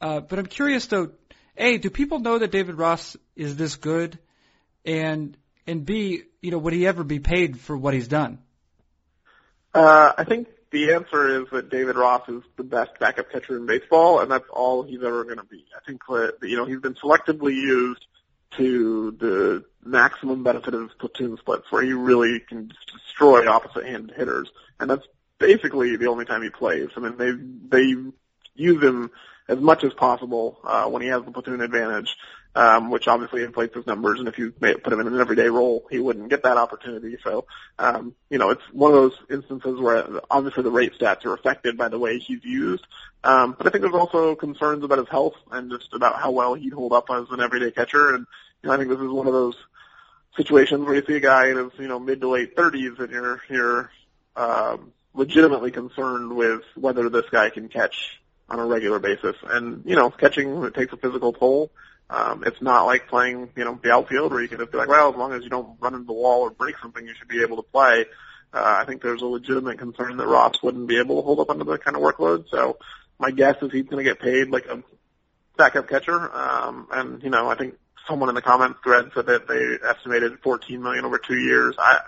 Uh, 0.00 0.20
but 0.20 0.38
I'm 0.38 0.46
curious 0.46 0.86
though, 0.86 1.10
A, 1.56 1.78
do 1.78 1.90
people 1.90 2.20
know 2.20 2.38
that 2.38 2.52
David 2.52 2.76
Ross 2.76 3.16
is 3.34 3.56
this 3.56 3.76
good? 3.76 4.18
And, 4.84 5.36
and 5.66 5.84
B, 5.84 6.22
you 6.40 6.50
know, 6.50 6.58
would 6.58 6.72
he 6.72 6.86
ever 6.86 7.04
be 7.04 7.18
paid 7.18 7.58
for 7.58 7.76
what 7.76 7.94
he's 7.94 8.08
done? 8.08 8.38
Uh, 9.74 10.12
I 10.16 10.24
think 10.24 10.48
the 10.70 10.92
answer 10.94 11.42
is 11.42 11.48
that 11.50 11.70
David 11.70 11.96
Ross 11.96 12.28
is 12.28 12.42
the 12.56 12.64
best 12.64 12.98
backup 12.98 13.30
catcher 13.30 13.56
in 13.56 13.66
baseball, 13.66 14.20
and 14.20 14.30
that's 14.30 14.48
all 14.50 14.82
he's 14.82 15.02
ever 15.02 15.24
going 15.24 15.38
to 15.38 15.44
be. 15.44 15.64
I 15.76 15.84
think 15.86 16.02
that, 16.08 16.36
you 16.42 16.56
know 16.56 16.64
he's 16.64 16.80
been 16.80 16.94
selectively 16.94 17.54
used 17.54 18.04
to 18.56 19.12
the 19.12 19.64
maximum 19.84 20.42
benefit 20.42 20.74
of 20.74 20.82
his 20.82 20.92
platoon 20.98 21.36
splits, 21.38 21.70
where 21.70 21.82
he 21.82 21.92
really 21.92 22.40
can 22.40 22.72
destroy 22.92 23.48
opposite-handed 23.48 24.16
hitters, 24.16 24.50
and 24.80 24.90
that's 24.90 25.06
basically 25.38 25.96
the 25.96 26.08
only 26.08 26.24
time 26.24 26.42
he 26.42 26.50
plays. 26.50 26.88
I 26.96 27.00
mean, 27.00 27.16
they 27.16 27.32
they 27.76 27.94
use 28.54 28.82
him 28.82 29.10
as 29.48 29.58
much 29.58 29.84
as 29.84 29.94
possible 29.94 30.58
uh, 30.64 30.86
when 30.86 31.02
he 31.02 31.08
has 31.08 31.24
the 31.24 31.30
platoon 31.30 31.60
advantage 31.60 32.16
um, 32.58 32.90
which 32.90 33.06
obviously 33.06 33.44
inflates 33.44 33.74
his 33.74 33.86
numbers. 33.86 34.18
And 34.18 34.28
if 34.28 34.36
you 34.38 34.50
put 34.50 34.92
him 34.92 35.00
in 35.00 35.06
an 35.06 35.20
everyday 35.20 35.48
role, 35.48 35.86
he 35.90 36.00
wouldn't 36.00 36.28
get 36.28 36.42
that 36.42 36.56
opportunity. 36.56 37.16
So, 37.22 37.44
um, 37.78 38.14
you 38.30 38.38
know, 38.38 38.50
it's 38.50 38.62
one 38.72 38.92
of 38.92 38.96
those 38.96 39.18
instances 39.30 39.78
where 39.80 40.04
obviously 40.30 40.64
the 40.64 40.70
rate 40.70 40.92
stats 40.98 41.24
are 41.24 41.34
affected 41.34 41.76
by 41.76 41.88
the 41.88 41.98
way 41.98 42.18
he's 42.18 42.44
used. 42.44 42.84
Um, 43.22 43.54
but 43.56 43.66
I 43.66 43.70
think 43.70 43.82
there's 43.82 43.94
also 43.94 44.34
concerns 44.34 44.82
about 44.82 44.98
his 44.98 45.08
health 45.08 45.34
and 45.52 45.70
just 45.70 45.92
about 45.92 46.20
how 46.20 46.32
well 46.32 46.54
he'd 46.54 46.72
hold 46.72 46.92
up 46.92 47.06
as 47.10 47.26
an 47.30 47.40
everyday 47.40 47.70
catcher. 47.70 48.14
And 48.14 48.26
you 48.62 48.68
know, 48.68 48.74
I 48.74 48.76
think 48.76 48.88
this 48.88 48.98
is 48.98 49.08
one 49.08 49.28
of 49.28 49.32
those 49.32 49.56
situations 50.36 50.84
where 50.84 50.94
you 50.96 51.04
see 51.06 51.16
a 51.16 51.20
guy 51.20 51.48
in 51.50 51.56
his, 51.56 51.72
you 51.78 51.88
know, 51.88 52.00
mid 52.00 52.20
to 52.22 52.28
late 52.28 52.56
30s 52.56 52.98
and 52.98 53.10
you're, 53.10 53.40
you're, 53.48 53.90
um, 54.36 54.92
legitimately 55.18 55.72
concerned 55.72 56.34
with 56.34 56.62
whether 56.76 57.10
this 57.10 57.26
guy 57.30 57.50
can 57.50 57.68
catch 57.68 58.20
on 58.48 58.58
a 58.58 58.64
regular 58.64 58.98
basis. 58.98 59.36
And, 59.44 59.82
you 59.84 59.96
know, 59.96 60.10
catching 60.10 60.62
it 60.64 60.74
takes 60.74 60.92
a 60.92 60.96
physical 60.96 61.32
toll. 61.32 61.70
Um, 62.08 62.44
it's 62.46 62.62
not 62.62 62.84
like 62.84 63.08
playing, 63.08 63.50
you 63.54 63.64
know, 63.64 63.78
the 63.82 63.92
outfield 63.92 64.32
where 64.32 64.40
you 64.40 64.48
can 64.48 64.58
just 64.58 64.72
be 64.72 64.78
like, 64.78 64.88
well, 64.88 65.10
as 65.10 65.16
long 65.16 65.34
as 65.34 65.42
you 65.42 65.50
don't 65.50 65.76
run 65.80 65.94
into 65.94 66.06
the 66.06 66.14
wall 66.14 66.42
or 66.42 66.50
break 66.50 66.76
something, 66.80 67.04
you 67.04 67.14
should 67.18 67.28
be 67.28 67.42
able 67.42 67.56
to 67.56 67.62
play. 67.62 68.06
Uh, 68.54 68.78
I 68.80 68.84
think 68.86 69.02
there's 69.02 69.20
a 69.20 69.26
legitimate 69.26 69.78
concern 69.78 70.16
that 70.16 70.26
Ross 70.26 70.62
wouldn't 70.62 70.88
be 70.88 70.98
able 70.98 71.16
to 71.16 71.22
hold 71.22 71.40
up 71.40 71.50
under 71.50 71.64
that 71.64 71.84
kind 71.84 71.96
of 71.96 72.02
workload. 72.02 72.48
So 72.48 72.78
my 73.18 73.30
guess 73.30 73.56
is 73.60 73.72
he's 73.72 73.84
going 73.84 74.02
to 74.02 74.10
get 74.10 74.20
paid 74.20 74.48
like 74.48 74.66
a 74.66 74.82
backup 75.58 75.88
catcher. 75.88 76.34
Um, 76.34 76.86
and, 76.92 77.22
you 77.22 77.28
know, 77.28 77.48
I 77.50 77.56
think 77.56 77.74
someone 78.06 78.30
in 78.30 78.34
the 78.34 78.40
comments 78.40 78.78
thread 78.82 79.10
said 79.14 79.26
that 79.26 79.46
they 79.48 79.86
estimated 79.86 80.38
14 80.42 80.80
million 80.82 81.04
over 81.04 81.18
two 81.18 81.36
years. 81.36 81.74
I 81.78 82.00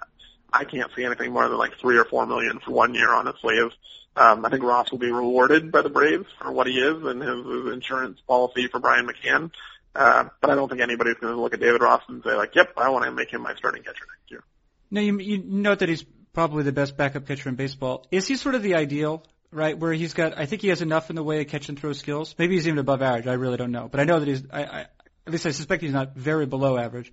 I 0.53 0.65
can't 0.65 0.91
see 0.97 1.05
anything 1.05 1.33
more 1.33 1.49
than 1.49 1.59
like 1.59 1.79
three 1.81 1.99
or 1.99 2.05
four 2.05 2.27
million 2.27 2.61
for 2.61 2.73
one 2.73 2.95
year, 2.95 3.13
honestly. 3.13 3.55
If 3.57 3.73
um, 4.17 4.45
I 4.45 4.51
think 4.51 4.63
Ross 4.63 4.91
will 4.91 4.99
be 4.99 5.11
rewarded 5.11 5.71
by 5.71 5.83
the 5.83 5.89
Braves 5.89 6.27
for 6.41 6.51
what 6.53 6.67
he 6.67 6.75
is 6.75 7.03
and 7.05 7.23
his, 7.23 7.47
his 7.47 7.73
insurance 7.73 8.21
policy 8.27 8.67
for 8.67 8.81
Brian 8.81 9.07
McCann. 9.07 9.51
Uh, 9.95 10.25
but 10.41 10.51
I 10.51 10.55
don't 10.55 10.69
think 10.69 10.81
anybody's 10.81 11.15
going 11.15 11.35
to 11.35 11.41
look 11.41 11.55
at 11.55 11.61
David 11.61 11.81
Ross 11.81 12.03
and 12.09 12.23
say 12.23 12.35
like, 12.35 12.55
"Yep, 12.55 12.75
I 12.77 12.91
want 12.91 13.05
to 13.05 13.13
make 13.13 13.31
him 13.31 13.43
my 13.43 13.55
starting 13.57 13.83
catcher 13.83 14.07
next 14.19 14.31
year." 14.31 14.45
Now 14.91 15.01
you, 15.01 15.19
you 15.19 15.43
note 15.45 15.81
that 15.81 15.89
he's 15.89 16.05
probably 16.33 16.63
the 16.63 16.73
best 16.73 16.97
backup 16.97 17.27
catcher 17.27 17.49
in 17.49 17.57
baseball. 17.57 18.07
Is 18.11 18.27
he 18.27 18.37
sort 18.37 18.55
of 18.55 18.63
the 18.63 18.77
ideal, 18.77 19.25
right? 19.51 19.77
Where 19.77 19.93
he's 19.93 20.15
got, 20.15 20.39
I 20.39 20.47
think 20.47 20.63
he 20.63 20.69
has 20.69 20.81
enough 20.81 21.11
in 21.11 21.17
the 21.17 21.25
way 21.25 21.41
of 21.41 21.49
catch 21.49 21.69
and 21.69 21.79
throw 21.79 21.93
skills. 21.93 22.35
Maybe 22.39 22.55
he's 22.55 22.69
even 22.69 22.79
above 22.79 23.03
average. 23.03 23.27
I 23.27 23.33
really 23.33 23.57
don't 23.57 23.73
know, 23.73 23.89
but 23.89 24.01
I 24.01 24.05
know 24.05 24.21
that 24.21 24.29
he's. 24.29 24.43
I, 24.53 24.65
I 24.65 24.87
at 25.27 25.33
least 25.33 25.47
I 25.47 25.51
suspect 25.51 25.83
he's 25.83 25.93
not 25.93 26.17
very 26.17 26.47
below 26.47 26.77
average. 26.77 27.13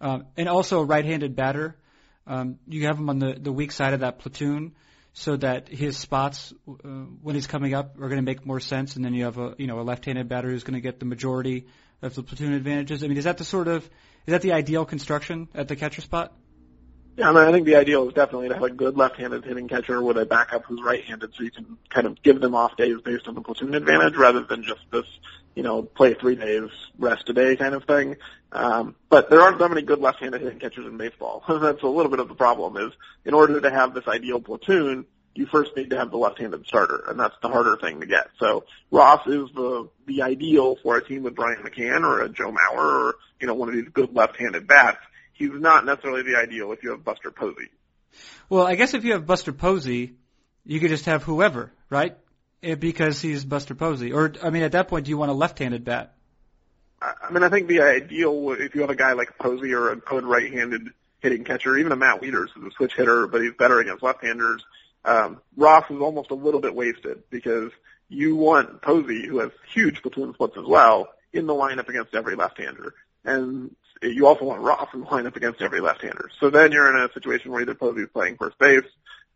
Um, 0.00 0.26
and 0.36 0.48
also 0.48 0.80
a 0.80 0.84
right-handed 0.84 1.36
batter. 1.36 1.76
Um, 2.26 2.58
you 2.68 2.86
have 2.86 2.98
him 2.98 3.08
on 3.08 3.18
the 3.18 3.34
the 3.34 3.52
weak 3.52 3.72
side 3.72 3.94
of 3.94 4.00
that 4.00 4.18
platoon 4.18 4.74
so 5.12 5.36
that 5.36 5.68
his 5.68 5.96
spots 5.96 6.54
uh, 6.68 6.72
when 7.22 7.34
he's 7.34 7.46
coming 7.46 7.74
up 7.74 7.96
are 7.96 8.08
going 8.08 8.16
to 8.16 8.22
make 8.22 8.46
more 8.46 8.60
sense, 8.60 8.96
and 8.96 9.04
then 9.04 9.14
you 9.14 9.24
have 9.24 9.38
a 9.38 9.54
you 9.58 9.66
know 9.66 9.80
a 9.80 9.82
left-handed 9.82 10.28
batter 10.28 10.48
who's 10.48 10.64
going 10.64 10.74
to 10.74 10.80
get 10.80 10.98
the 11.00 11.06
majority 11.06 11.66
of 12.00 12.14
the 12.14 12.22
platoon 12.22 12.52
advantages. 12.52 13.04
I 13.04 13.08
mean, 13.08 13.18
is 13.18 13.24
that 13.24 13.38
the 13.38 13.44
sort 13.44 13.68
of 13.68 13.84
is 14.26 14.32
that 14.32 14.42
the 14.42 14.52
ideal 14.52 14.84
construction 14.84 15.48
at 15.54 15.68
the 15.68 15.76
catcher 15.76 16.00
spot? 16.00 16.32
Yeah, 17.16 17.28
I 17.28 17.32
mean, 17.32 17.44
I 17.44 17.52
think 17.52 17.66
the 17.66 17.76
ideal 17.76 18.08
is 18.08 18.14
definitely 18.14 18.48
to 18.48 18.54
have 18.54 18.62
a 18.62 18.70
good 18.70 18.96
left-handed 18.96 19.44
hitting 19.44 19.68
catcher 19.68 20.02
with 20.02 20.16
a 20.16 20.24
backup 20.24 20.64
who's 20.64 20.80
right-handed, 20.82 21.34
so 21.34 21.42
you 21.42 21.50
can 21.50 21.76
kind 21.90 22.06
of 22.06 22.22
give 22.22 22.40
them 22.40 22.54
off 22.54 22.74
days 22.78 22.96
based 23.04 23.28
on 23.28 23.34
the 23.34 23.42
platoon 23.42 23.74
advantage, 23.74 24.16
rather 24.16 24.44
than 24.44 24.62
just 24.62 24.80
this, 24.90 25.04
you 25.54 25.62
know, 25.62 25.82
play 25.82 26.14
three 26.14 26.36
days, 26.36 26.70
rest 26.98 27.28
a 27.28 27.32
day 27.32 27.56
kind 27.56 27.74
of 27.74 27.84
thing. 27.84 28.16
Um, 28.52 28.96
but 29.08 29.30
there 29.30 29.40
aren't 29.40 29.58
that 29.58 29.68
many 29.68 29.82
good 29.82 30.00
left-handed 30.00 30.40
hitting 30.40 30.58
catchers 30.58 30.86
in 30.86 30.96
baseball. 30.96 31.42
That's 31.48 31.82
a 31.82 31.86
little 31.86 32.10
bit 32.10 32.20
of 32.20 32.28
the 32.28 32.34
problem. 32.34 32.76
Is 32.76 32.92
in 33.24 33.34
order 33.34 33.60
to 33.60 33.70
have 33.70 33.94
this 33.94 34.06
ideal 34.06 34.40
platoon, 34.40 35.06
you 35.34 35.46
first 35.46 35.76
need 35.76 35.90
to 35.90 35.98
have 35.98 36.10
the 36.10 36.18
left-handed 36.18 36.66
starter, 36.66 37.04
and 37.08 37.18
that's 37.18 37.34
the 37.40 37.48
harder 37.48 37.78
thing 37.78 38.00
to 38.00 38.06
get. 38.06 38.28
So 38.38 38.64
Ross 38.90 39.26
is 39.26 39.48
the 39.54 39.88
the 40.06 40.22
ideal 40.22 40.76
for 40.82 40.98
a 40.98 41.04
team 41.04 41.22
with 41.22 41.34
Brian 41.34 41.62
McCann 41.62 42.02
or 42.02 42.20
a 42.20 42.28
Joe 42.28 42.52
Mauer 42.52 42.76
or 42.76 43.14
you 43.40 43.46
know 43.46 43.54
one 43.54 43.70
of 43.70 43.74
these 43.74 43.88
good 43.88 44.14
left-handed 44.14 44.66
bats 44.66 44.98
he's 45.32 45.50
not 45.52 45.84
necessarily 45.84 46.22
the 46.22 46.38
ideal 46.38 46.72
if 46.72 46.82
you 46.82 46.90
have 46.90 47.04
Buster 47.04 47.30
Posey. 47.30 47.68
Well, 48.48 48.66
I 48.66 48.74
guess 48.74 48.94
if 48.94 49.04
you 49.04 49.12
have 49.12 49.26
Buster 49.26 49.52
Posey, 49.52 50.14
you 50.64 50.80
could 50.80 50.90
just 50.90 51.06
have 51.06 51.22
whoever, 51.22 51.72
right? 51.90 52.16
Eh, 52.62 52.76
because 52.76 53.20
he's 53.20 53.44
Buster 53.44 53.74
Posey. 53.74 54.12
Or, 54.12 54.32
I 54.42 54.50
mean, 54.50 54.62
at 54.62 54.72
that 54.72 54.88
point, 54.88 55.06
do 55.06 55.10
you 55.10 55.18
want 55.18 55.30
a 55.30 55.34
left-handed 55.34 55.84
bat? 55.84 56.14
I 57.00 57.32
mean, 57.32 57.42
I 57.42 57.48
think 57.48 57.66
the 57.66 57.80
ideal, 57.80 58.52
if 58.52 58.76
you 58.76 58.82
have 58.82 58.90
a 58.90 58.94
guy 58.94 59.14
like 59.14 59.36
Posey 59.36 59.74
or 59.74 59.90
a 59.90 59.96
good 59.96 60.24
right-handed 60.24 60.90
hitting 61.18 61.42
catcher, 61.42 61.76
even 61.76 61.90
a 61.90 61.96
Matt 61.96 62.20
Wieters 62.20 62.50
who's 62.54 62.72
a 62.72 62.76
switch 62.76 62.94
hitter, 62.94 63.26
but 63.26 63.42
he's 63.42 63.54
better 63.54 63.80
against 63.80 64.04
left-handers, 64.04 64.64
um, 65.04 65.40
Ross 65.56 65.84
is 65.90 66.00
almost 66.00 66.30
a 66.30 66.34
little 66.34 66.60
bit 66.60 66.76
wasted 66.76 67.24
because 67.30 67.72
you 68.08 68.36
want 68.36 68.82
Posey, 68.82 69.26
who 69.26 69.40
has 69.40 69.50
huge 69.72 70.00
platoon 70.00 70.32
splits 70.34 70.56
as 70.56 70.64
well, 70.64 71.08
in 71.32 71.46
the 71.46 71.54
lineup 71.54 71.88
against 71.88 72.14
every 72.14 72.36
left-hander. 72.36 72.94
And 73.24 73.74
you 74.00 74.28
also 74.28 74.44
want 74.44 74.60
Ross 74.60 74.88
in 74.94 75.00
the 75.00 75.06
lineup 75.06 75.34
against 75.34 75.60
every 75.60 75.80
left-hander. 75.80 76.30
So 76.38 76.50
then 76.50 76.70
you're 76.70 76.96
in 76.96 77.02
a 77.02 77.12
situation 77.12 77.50
where 77.50 77.62
either 77.62 77.74
Posey's 77.74 78.10
playing 78.12 78.36
first 78.36 78.58
base, 78.58 78.84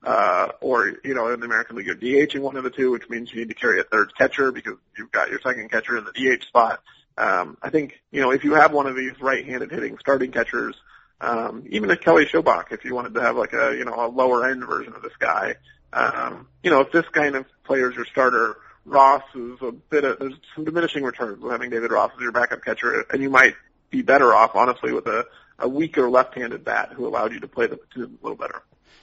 uh, 0.02 0.48
or, 0.61 0.92
you 1.04 1.14
know, 1.14 1.32
in 1.32 1.40
the 1.40 1.46
American 1.46 1.76
League, 1.76 1.87
you're 1.87 1.96
DHing 1.96 2.40
one 2.40 2.56
of 2.56 2.64
the 2.64 2.70
two, 2.70 2.90
which 2.90 3.09
means 3.09 3.32
you 3.32 3.40
need 3.40 3.48
to 3.48 3.54
carry 3.54 3.80
a 3.80 3.85
third 3.85 4.14
catcher 4.16 4.52
because 4.52 4.74
you've 4.96 5.11
got 5.11 5.30
your 5.30 5.40
second 5.40 5.70
catcher 5.70 5.96
in 5.96 6.04
the 6.04 6.12
DH 6.12 6.44
spot. 6.44 6.80
Um, 7.18 7.56
I 7.62 7.70
think, 7.70 8.00
you 8.11 8.20
know, 8.20 8.30
if 8.30 8.44
you 8.44 8.54
have 8.54 8.72
one 8.72 8.87
of 8.87 8.94
these 8.94 9.20
right-handed 9.20 9.70
hitting 9.70 9.98
starting 9.98 10.32
catchers, 10.32 10.76
um, 11.20 11.64
even 11.70 11.90
a 11.90 11.96
Kelly 11.96 12.26
Shoppach, 12.26 12.72
if 12.72 12.85
you 12.85 12.94
wanted 12.94 13.14
to 13.14 13.22
have 13.22 13.37
like 13.37 13.54
a, 13.54 13.74
you 13.76 13.85
know, 13.85 13.94
a 13.94 14.09
lower 14.09 14.48
end 14.48 14.64
version 14.66 14.92
of 14.94 15.02
this 15.02 15.16
guy, 15.18 15.56
um, 15.92 16.46
you 16.62 16.70
know, 16.70 16.82
if 16.82 16.92
this 16.92 17.06
kind 17.12 17.37
of 17.37 17.46
player 17.64 17.90
is 17.90 17.96
your 17.96 18.04
starter, 18.04 18.59
Ross 18.85 19.22
is 19.35 19.59
a 19.62 19.72
bit 19.72 20.04
of, 20.04 20.18
there's 20.18 20.35
some 20.54 20.64
diminishing 20.64 21.02
returns 21.02 21.42
with 21.42 21.50
having 21.50 21.70
David 21.70 21.90
Ross 21.90 22.12
as 22.14 22.20
your 22.20 22.32
backup 22.32 22.64
catcher, 22.64 23.06
and 23.11 23.22
you 23.22 23.30
might 23.30 23.54
be 23.90 24.02
better 24.02 24.35
off, 24.35 24.54
honestly, 24.54 24.92
with 24.92 25.06
a, 25.06 25.26
a 25.59 25.68
weaker 25.68 26.09
left-handed 26.09 26.64
bat 26.64 26.92
who 26.92 27.06
allowed 27.06 27.32
you 27.32 27.40
to 27.40 27.48
play 27.48 27.66
the 27.66 27.76
platoon 27.76 28.18
a 28.20 28.24
little 28.24 28.37
better. 28.37 28.62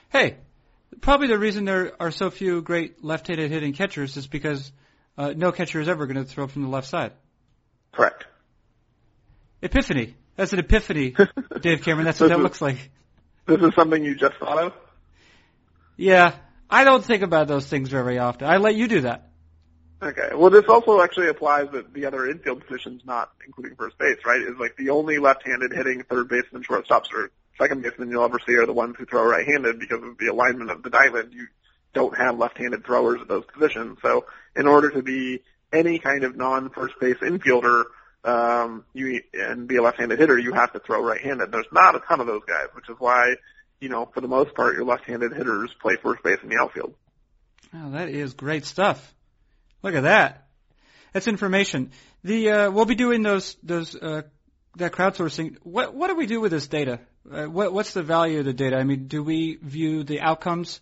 Hey, 0.10 0.38
probably 1.02 1.28
the 1.28 1.38
reason 1.40 1.66
there 1.66 1.94
are 2.00 2.12
so 2.12 2.30
few 2.30 2.62
great 2.62 3.04
left-handed 3.04 3.52
hitting 3.52 3.74
catchers 3.74 4.18
is 4.18 4.28
because 4.28 4.72
uh, 5.18 5.34
no 5.36 5.52
catcher 5.52 5.80
is 5.80 5.88
ever 5.88 6.06
going 6.06 6.18
to 6.18 6.26
throw 6.26 6.48
from 6.48 6.64
the 6.64 6.70
left 6.70 6.88
side. 6.88 7.14
Correct. 7.92 8.26
Epiphany. 9.62 10.16
That's 10.36 10.52
an 10.52 10.60
epiphany, 10.60 11.16
Dave 11.62 11.84
Cameron. 11.84 12.06
That's 12.06 12.20
what 12.20 12.30
that 12.30 12.40
is, 12.40 12.44
looks 12.44 12.62
like. 12.62 12.90
This 13.46 13.62
is 13.62 13.72
something 13.76 14.04
you 14.04 14.16
just 14.16 14.36
thought 14.38 14.64
of? 14.64 14.74
Yeah. 15.96 16.36
I 16.70 16.86
don't 16.86 17.06
think 17.06 17.22
about 17.22 17.48
those 17.48 17.68
things 17.68 17.90
very 17.90 18.18
often. 18.18 18.48
I 18.48 18.58
let 18.58 18.74
you 18.76 18.88
do 18.88 19.02
that. 19.02 19.30
Okay. 20.02 20.30
Well, 20.36 20.50
this 20.50 20.66
also 20.68 21.02
actually 21.02 21.28
applies 21.28 21.70
that 21.72 21.94
the 21.94 22.06
other 22.06 22.28
infield 22.28 22.66
positions, 22.66 23.04
not 23.06 23.32
including 23.46 23.76
first 23.76 23.98
base, 23.98 24.18
right? 24.26 24.42
Is 24.42 24.58
like 24.60 24.76
the 24.76 24.90
only 24.90 25.20
left-handed 25.20 25.72
hitting 25.72 26.04
third 26.04 26.28
baseman, 26.28 26.64
shortstops, 26.64 27.08
second 27.64 27.82
baseman 27.82 28.10
you'll 28.10 28.26
ever 28.26 28.40
see 28.46 28.56
are 28.56 28.66
the 28.66 28.74
ones 28.74 28.96
who 28.98 29.06
throw 29.06 29.24
right-handed 29.24 29.80
because 29.80 30.04
of 30.04 30.18
the 30.18 30.28
alignment 30.28 30.70
of 30.70 30.84
the 30.84 30.90
diamond. 30.90 31.34
You 31.34 31.48
don't 31.94 32.16
have 32.18 32.38
left-handed 32.38 32.86
throwers 32.86 33.22
at 33.22 33.28
those 33.28 33.46
positions. 33.46 34.00
So 34.02 34.26
in 34.56 34.68
order 34.68 34.90
to 34.92 35.02
be 35.02 35.42
any 35.72 36.00
kind 36.00 36.24
of 36.24 36.36
non-first 36.36 36.96
base 37.00 37.18
infielder, 37.22 37.86
um, 38.24 38.86
you 38.94 39.22
and 39.34 39.68
be 39.68 39.78
a 39.78 39.82
left-handed 39.82 40.20
hitter, 40.20 40.38
you 40.38 40.54
have 40.54 40.74
to 40.74 40.80
throw 40.80 41.02
right-handed. 41.02 41.52
There's 41.52 41.66
not 41.72 41.96
a 41.96 42.00
ton 42.00 42.20
of 42.20 42.28
those 42.28 42.44
guys, 42.48 42.68
which 42.74 42.90
is 42.90 42.96
why, 43.00 43.36
you 43.80 43.90
know, 43.90 44.10
for 44.14 44.22
the 44.22 44.28
most 44.28 44.54
part, 44.56 44.76
your 44.76 44.86
left-handed 44.86 45.34
hitters 45.34 45.72
play 45.82 45.96
first 46.02 46.24
base 46.24 46.40
in 46.44 46.50
the 46.50 46.58
outfield. 46.58 46.94
Oh, 47.74 47.92
that 47.92 48.10
is 48.10 48.34
great 48.34 48.66
stuff. 48.66 49.14
Look 49.82 49.96
at 49.96 50.04
that. 50.04 50.48
That's 51.12 51.28
information. 51.28 51.92
The 52.24 52.50
uh, 52.50 52.72
we'll 52.72 52.86
be 52.86 52.96
doing 52.96 53.24
those 53.24 53.56
those 53.64 53.96
uh, 53.96 54.24
that 54.78 54.94
crowdsourcing. 54.94 55.58
What 55.64 55.94
what 55.94 56.08
do 56.08 56.16
we 56.16 56.26
do 56.26 56.40
with 56.40 56.52
this 56.52 56.68
data? 56.68 57.00
Uh, 57.32 57.46
what 57.46 57.72
what's 57.72 57.94
the 57.94 58.04
value 58.04 58.40
of 58.40 58.46
the 58.46 58.54
data? 58.54 58.78
I 58.78 58.84
mean, 58.84 59.08
do 59.08 59.24
we 59.24 59.56
view 59.56 60.04
the 60.04 60.20
outcomes 60.22 60.82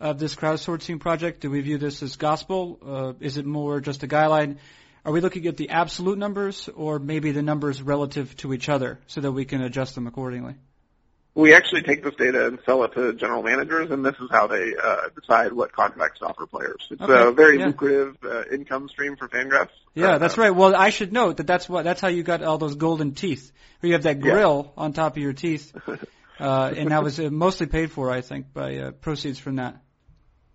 of 0.00 0.18
this 0.18 0.36
crowdsourcing 0.36 1.00
project? 1.00 1.40
Do 1.40 1.50
we 1.50 1.60
view 1.60 1.78
this 1.78 2.02
as 2.02 2.16
gospel? 2.16 2.78
Uh, 2.84 3.12
is 3.20 3.38
it 3.38 3.46
more 3.46 3.80
just 3.80 4.02
a 4.02 4.08
guideline? 4.08 4.58
Are 5.04 5.12
we 5.12 5.20
looking 5.20 5.46
at 5.46 5.56
the 5.56 5.70
absolute 5.70 6.18
numbers 6.18 6.68
or 6.68 6.98
maybe 6.98 7.32
the 7.32 7.42
numbers 7.42 7.80
relative 7.80 8.36
to 8.38 8.52
each 8.52 8.68
other 8.68 8.98
so 9.06 9.22
that 9.22 9.32
we 9.32 9.46
can 9.46 9.62
adjust 9.62 9.94
them 9.94 10.06
accordingly? 10.06 10.54
We 11.38 11.54
actually 11.54 11.82
take 11.82 12.02
this 12.02 12.16
data 12.16 12.48
and 12.48 12.58
sell 12.66 12.82
it 12.82 12.92
to 12.94 13.12
general 13.12 13.44
managers, 13.44 13.92
and 13.92 14.04
this 14.04 14.16
is 14.16 14.28
how 14.28 14.48
they 14.48 14.74
uh, 14.74 15.02
decide 15.14 15.52
what 15.52 15.70
contracts 15.70 16.18
to 16.18 16.26
offer 16.26 16.46
players. 16.48 16.84
It's 16.90 17.00
okay. 17.00 17.28
a 17.28 17.30
very 17.30 17.60
yeah. 17.60 17.66
lucrative 17.66 18.16
uh, 18.24 18.42
income 18.52 18.88
stream 18.88 19.14
for 19.14 19.28
Fangraphs. 19.28 19.68
Yeah, 19.94 20.14
uh, 20.14 20.18
that's 20.18 20.36
right. 20.36 20.50
Well, 20.50 20.74
I 20.74 20.90
should 20.90 21.12
note 21.12 21.36
that 21.36 21.46
that's 21.46 21.68
what 21.68 21.84
that's 21.84 22.00
how 22.00 22.08
you 22.08 22.24
got 22.24 22.42
all 22.42 22.58
those 22.58 22.74
golden 22.74 23.14
teeth. 23.14 23.52
Where 23.78 23.88
you 23.88 23.92
have 23.92 24.02
that 24.02 24.18
grill 24.18 24.72
yeah. 24.76 24.82
on 24.82 24.92
top 24.94 25.16
of 25.16 25.22
your 25.22 25.32
teeth, 25.32 25.72
uh, 26.40 26.74
and 26.76 26.90
that 26.90 27.04
was 27.04 27.20
uh, 27.20 27.30
mostly 27.30 27.66
paid 27.66 27.92
for, 27.92 28.10
I 28.10 28.20
think, 28.20 28.52
by 28.52 28.76
uh, 28.78 28.90
proceeds 28.90 29.38
from 29.38 29.56
that. 29.56 29.80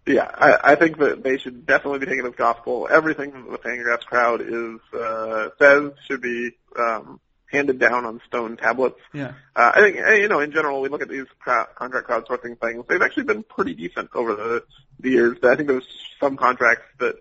Yeah, 0.06 0.30
I, 0.30 0.74
I 0.74 0.76
think 0.76 0.98
that 0.98 1.24
they 1.24 1.38
should 1.38 1.66
definitely 1.66 2.00
be 2.00 2.08
taken 2.08 2.26
as 2.26 2.36
gospel. 2.36 2.90
Everything 2.92 3.32
that 3.32 3.50
the 3.50 3.58
Fangraphs 3.58 4.06
crowd 4.06 4.42
is 4.42 4.82
uh, 5.00 5.48
says 5.58 5.94
should 6.10 6.22
be 6.22 6.52
um, 6.78 7.22
handed 7.54 7.80
down 7.80 8.06
on 8.06 8.20
stone 8.28 8.58
tablets. 8.58 9.00
Yeah. 9.14 9.34
Uh, 9.56 9.72
I 9.76 9.82
think 9.82 9.96
you 9.96 10.28
know 10.28 10.40
in 10.40 10.52
general 10.52 10.82
we 10.82 10.90
look 10.90 11.02
at 11.02 11.10
these 11.10 11.28
contract 11.46 12.08
crowdsourcing 12.08 12.60
things. 12.60 12.84
They've 12.90 13.02
actually 13.02 13.24
been 13.24 13.44
pretty 13.44 13.76
decent 13.76 14.10
over 14.14 14.36
the 14.36 14.64
the 15.00 15.12
years. 15.12 15.38
I 15.44 15.56
think 15.56 15.70
there's 15.70 15.88
some 16.20 16.36
contracts 16.36 16.86
that 17.00 17.16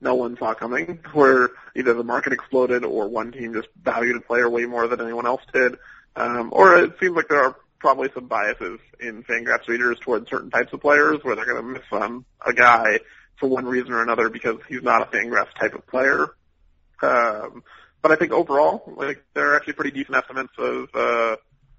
no 0.00 0.14
one 0.14 0.36
saw 0.36 0.54
coming, 0.54 1.00
where 1.12 1.50
either 1.76 1.94
the 1.94 2.04
market 2.04 2.32
exploded 2.32 2.84
or 2.84 3.08
one 3.08 3.32
team 3.32 3.54
just 3.54 3.68
valued 3.82 4.16
a 4.16 4.20
player 4.20 4.48
way 4.48 4.64
more 4.64 4.88
than 4.88 5.00
anyone 5.00 5.26
else 5.26 5.42
did, 5.52 5.76
um, 6.16 6.50
or 6.52 6.76
it 6.76 6.92
seems 7.00 7.14
like 7.14 7.28
there 7.28 7.42
are 7.42 7.56
probably 7.78 8.08
some 8.14 8.26
biases 8.26 8.80
in 8.98 9.22
Fangraphs 9.24 9.68
readers 9.68 9.98
towards 10.00 10.30
certain 10.30 10.50
types 10.50 10.72
of 10.72 10.80
players 10.80 11.22
where 11.22 11.36
they're 11.36 11.44
going 11.44 11.62
to 11.62 11.62
miss 11.62 11.82
on 11.92 12.24
a 12.44 12.52
guy 12.52 12.98
for 13.36 13.48
one 13.48 13.66
reason 13.66 13.92
or 13.92 14.02
another 14.02 14.30
because 14.30 14.58
he's 14.68 14.82
not 14.82 15.02
a 15.02 15.06
Fangraphs 15.06 15.54
type 15.58 15.74
of 15.74 15.86
player. 15.86 16.28
Um, 17.02 17.62
but 18.04 18.12
I 18.12 18.16
think 18.16 18.32
overall, 18.32 18.82
like 18.98 19.24
they're 19.32 19.56
actually 19.56 19.72
pretty 19.72 19.92
decent 19.92 20.14
estimates 20.14 20.52
of 20.58 20.94
uh, 20.94 21.36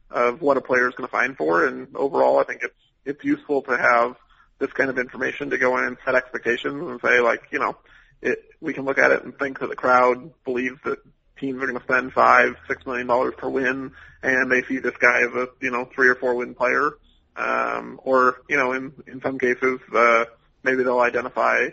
of 0.09 0.41
what 0.41 0.57
a 0.57 0.61
player 0.61 0.89
is 0.89 0.95
going 0.95 1.07
to 1.07 1.11
find 1.11 1.37
for, 1.37 1.67
and 1.67 1.95
overall, 1.95 2.39
I 2.39 2.43
think 2.43 2.63
it's 2.63 2.73
it's 3.05 3.23
useful 3.23 3.61
to 3.61 3.77
have 3.77 4.15
this 4.57 4.73
kind 4.73 4.89
of 4.89 4.97
information 4.97 5.51
to 5.51 5.59
go 5.59 5.77
in 5.77 5.83
and 5.83 5.97
set 6.03 6.15
expectations 6.15 6.81
and 6.81 6.99
say 6.99 7.19
like, 7.19 7.43
you 7.51 7.59
know, 7.59 7.77
it 8.23 8.39
we 8.59 8.73
can 8.73 8.85
look 8.85 8.97
at 8.97 9.11
it 9.11 9.23
and 9.23 9.37
think 9.37 9.59
that 9.59 9.69
the 9.69 9.75
crowd 9.75 10.31
believes 10.45 10.79
that 10.83 10.97
teams 11.39 11.61
are 11.61 11.67
going 11.67 11.77
to 11.77 11.83
spend 11.83 12.11
five, 12.11 12.55
six 12.67 12.83
million 12.87 13.05
dollars 13.05 13.35
per 13.37 13.47
win, 13.47 13.91
and 14.23 14.51
they 14.51 14.63
see 14.63 14.79
this 14.79 14.97
guy 14.97 15.19
as 15.19 15.31
a 15.35 15.47
you 15.61 15.69
know 15.69 15.87
three 15.93 16.09
or 16.09 16.15
four 16.15 16.33
win 16.33 16.55
player, 16.55 16.93
um, 17.35 18.01
or 18.03 18.37
you 18.49 18.57
know 18.57 18.71
in 18.71 18.93
in 19.05 19.21
some 19.21 19.37
cases 19.37 19.79
uh, 19.95 20.25
maybe 20.63 20.81
they'll 20.81 21.01
identify 21.01 21.67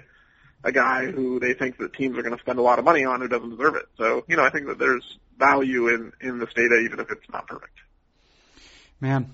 a 0.64 0.72
guy 0.72 1.06
who 1.10 1.40
they 1.40 1.54
think 1.54 1.78
that 1.78 1.92
teams 1.94 2.16
are 2.18 2.22
going 2.22 2.34
to 2.36 2.40
spend 2.40 2.58
a 2.58 2.62
lot 2.62 2.78
of 2.78 2.84
money 2.84 3.04
on 3.04 3.20
who 3.20 3.28
doesn't 3.28 3.50
deserve 3.50 3.74
it. 3.76 3.86
So, 3.98 4.24
you 4.28 4.36
know, 4.36 4.44
I 4.44 4.50
think 4.50 4.66
that 4.66 4.78
there's 4.78 5.18
value 5.38 5.88
in 5.88 6.12
in 6.20 6.38
this 6.38 6.52
data, 6.54 6.76
even 6.84 7.00
if 7.00 7.10
it's 7.10 7.28
not 7.32 7.46
perfect. 7.48 7.72
Man, 9.00 9.32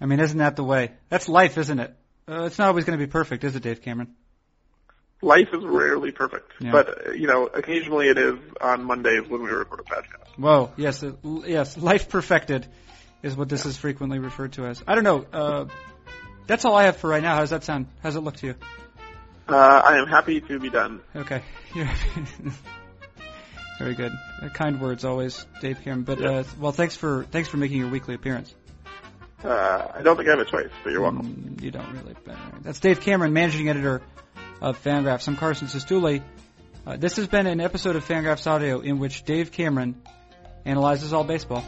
I 0.00 0.06
mean, 0.06 0.20
isn't 0.20 0.38
that 0.38 0.56
the 0.56 0.64
way? 0.64 0.92
That's 1.08 1.28
life, 1.28 1.56
isn't 1.56 1.78
it? 1.80 1.94
Uh, 2.28 2.44
it's 2.44 2.58
not 2.58 2.68
always 2.68 2.84
going 2.84 2.98
to 2.98 3.04
be 3.06 3.10
perfect, 3.10 3.44
is 3.44 3.56
it, 3.56 3.62
Dave 3.62 3.82
Cameron? 3.82 4.14
Life 5.22 5.48
is 5.54 5.64
rarely 5.64 6.12
perfect, 6.12 6.52
Yeah. 6.60 6.72
but 6.72 7.06
uh, 7.08 7.10
you 7.12 7.26
know, 7.26 7.46
occasionally 7.46 8.08
it 8.08 8.18
is 8.18 8.34
on 8.60 8.84
Mondays 8.84 9.26
when 9.28 9.42
we 9.42 9.48
record 9.50 9.80
a 9.80 9.82
podcast. 9.84 10.28
Whoa, 10.36 10.72
yes, 10.76 11.02
uh, 11.02 11.12
yes, 11.46 11.78
life 11.78 12.10
perfected 12.10 12.66
is 13.22 13.34
what 13.34 13.48
this 13.48 13.64
is 13.64 13.78
frequently 13.78 14.18
referred 14.18 14.52
to 14.54 14.66
as. 14.66 14.82
I 14.86 14.94
don't 14.94 15.04
know. 15.04 15.24
Uh, 15.32 15.64
that's 16.46 16.66
all 16.66 16.74
I 16.74 16.84
have 16.84 16.98
for 16.98 17.08
right 17.08 17.22
now. 17.22 17.34
How 17.34 17.40
does 17.40 17.50
that 17.50 17.64
sound? 17.64 17.86
How 18.02 18.10
does 18.10 18.16
it 18.16 18.20
look 18.20 18.36
to 18.36 18.46
you? 18.48 18.54
Uh, 19.48 19.82
I 19.84 19.98
am 19.98 20.06
happy 20.06 20.40
to 20.40 20.58
be 20.58 20.70
done. 20.70 21.00
Okay. 21.14 21.42
Very 23.78 23.94
good. 23.94 24.12
Uh, 24.42 24.48
kind 24.48 24.80
words 24.80 25.04
always, 25.04 25.46
Dave 25.60 25.82
Cameron. 25.82 26.02
But 26.02 26.24
uh, 26.24 26.44
well, 26.58 26.72
thanks 26.72 26.96
for 26.96 27.24
thanks 27.24 27.48
for 27.48 27.58
making 27.58 27.78
your 27.78 27.88
weekly 27.88 28.14
appearance. 28.14 28.54
Uh, 29.44 29.86
I 29.94 30.02
don't 30.02 30.16
think 30.16 30.28
I 30.28 30.32
have 30.32 30.40
a 30.40 30.50
choice, 30.50 30.70
but 30.82 30.92
you're 30.92 31.02
welcome. 31.02 31.56
Mm, 31.56 31.62
you 31.62 31.70
don't 31.70 31.90
really. 31.92 32.16
But, 32.24 32.36
all 32.36 32.50
right. 32.52 32.62
That's 32.62 32.80
Dave 32.80 33.00
Cameron, 33.00 33.32
managing 33.32 33.68
editor 33.68 34.02
of 34.60 34.82
Fangraphs. 34.82 35.28
I'm 35.28 35.36
Carson 35.36 35.68
Cistulli. 35.68 36.22
Uh, 36.86 36.96
this 36.96 37.16
has 37.16 37.26
been 37.26 37.46
an 37.46 37.60
episode 37.60 37.96
of 37.96 38.06
Fangraphs 38.06 38.46
Audio 38.46 38.80
in 38.80 38.98
which 38.98 39.24
Dave 39.24 39.52
Cameron 39.52 40.00
analyzes 40.64 41.12
all 41.12 41.24
baseball. 41.24 41.64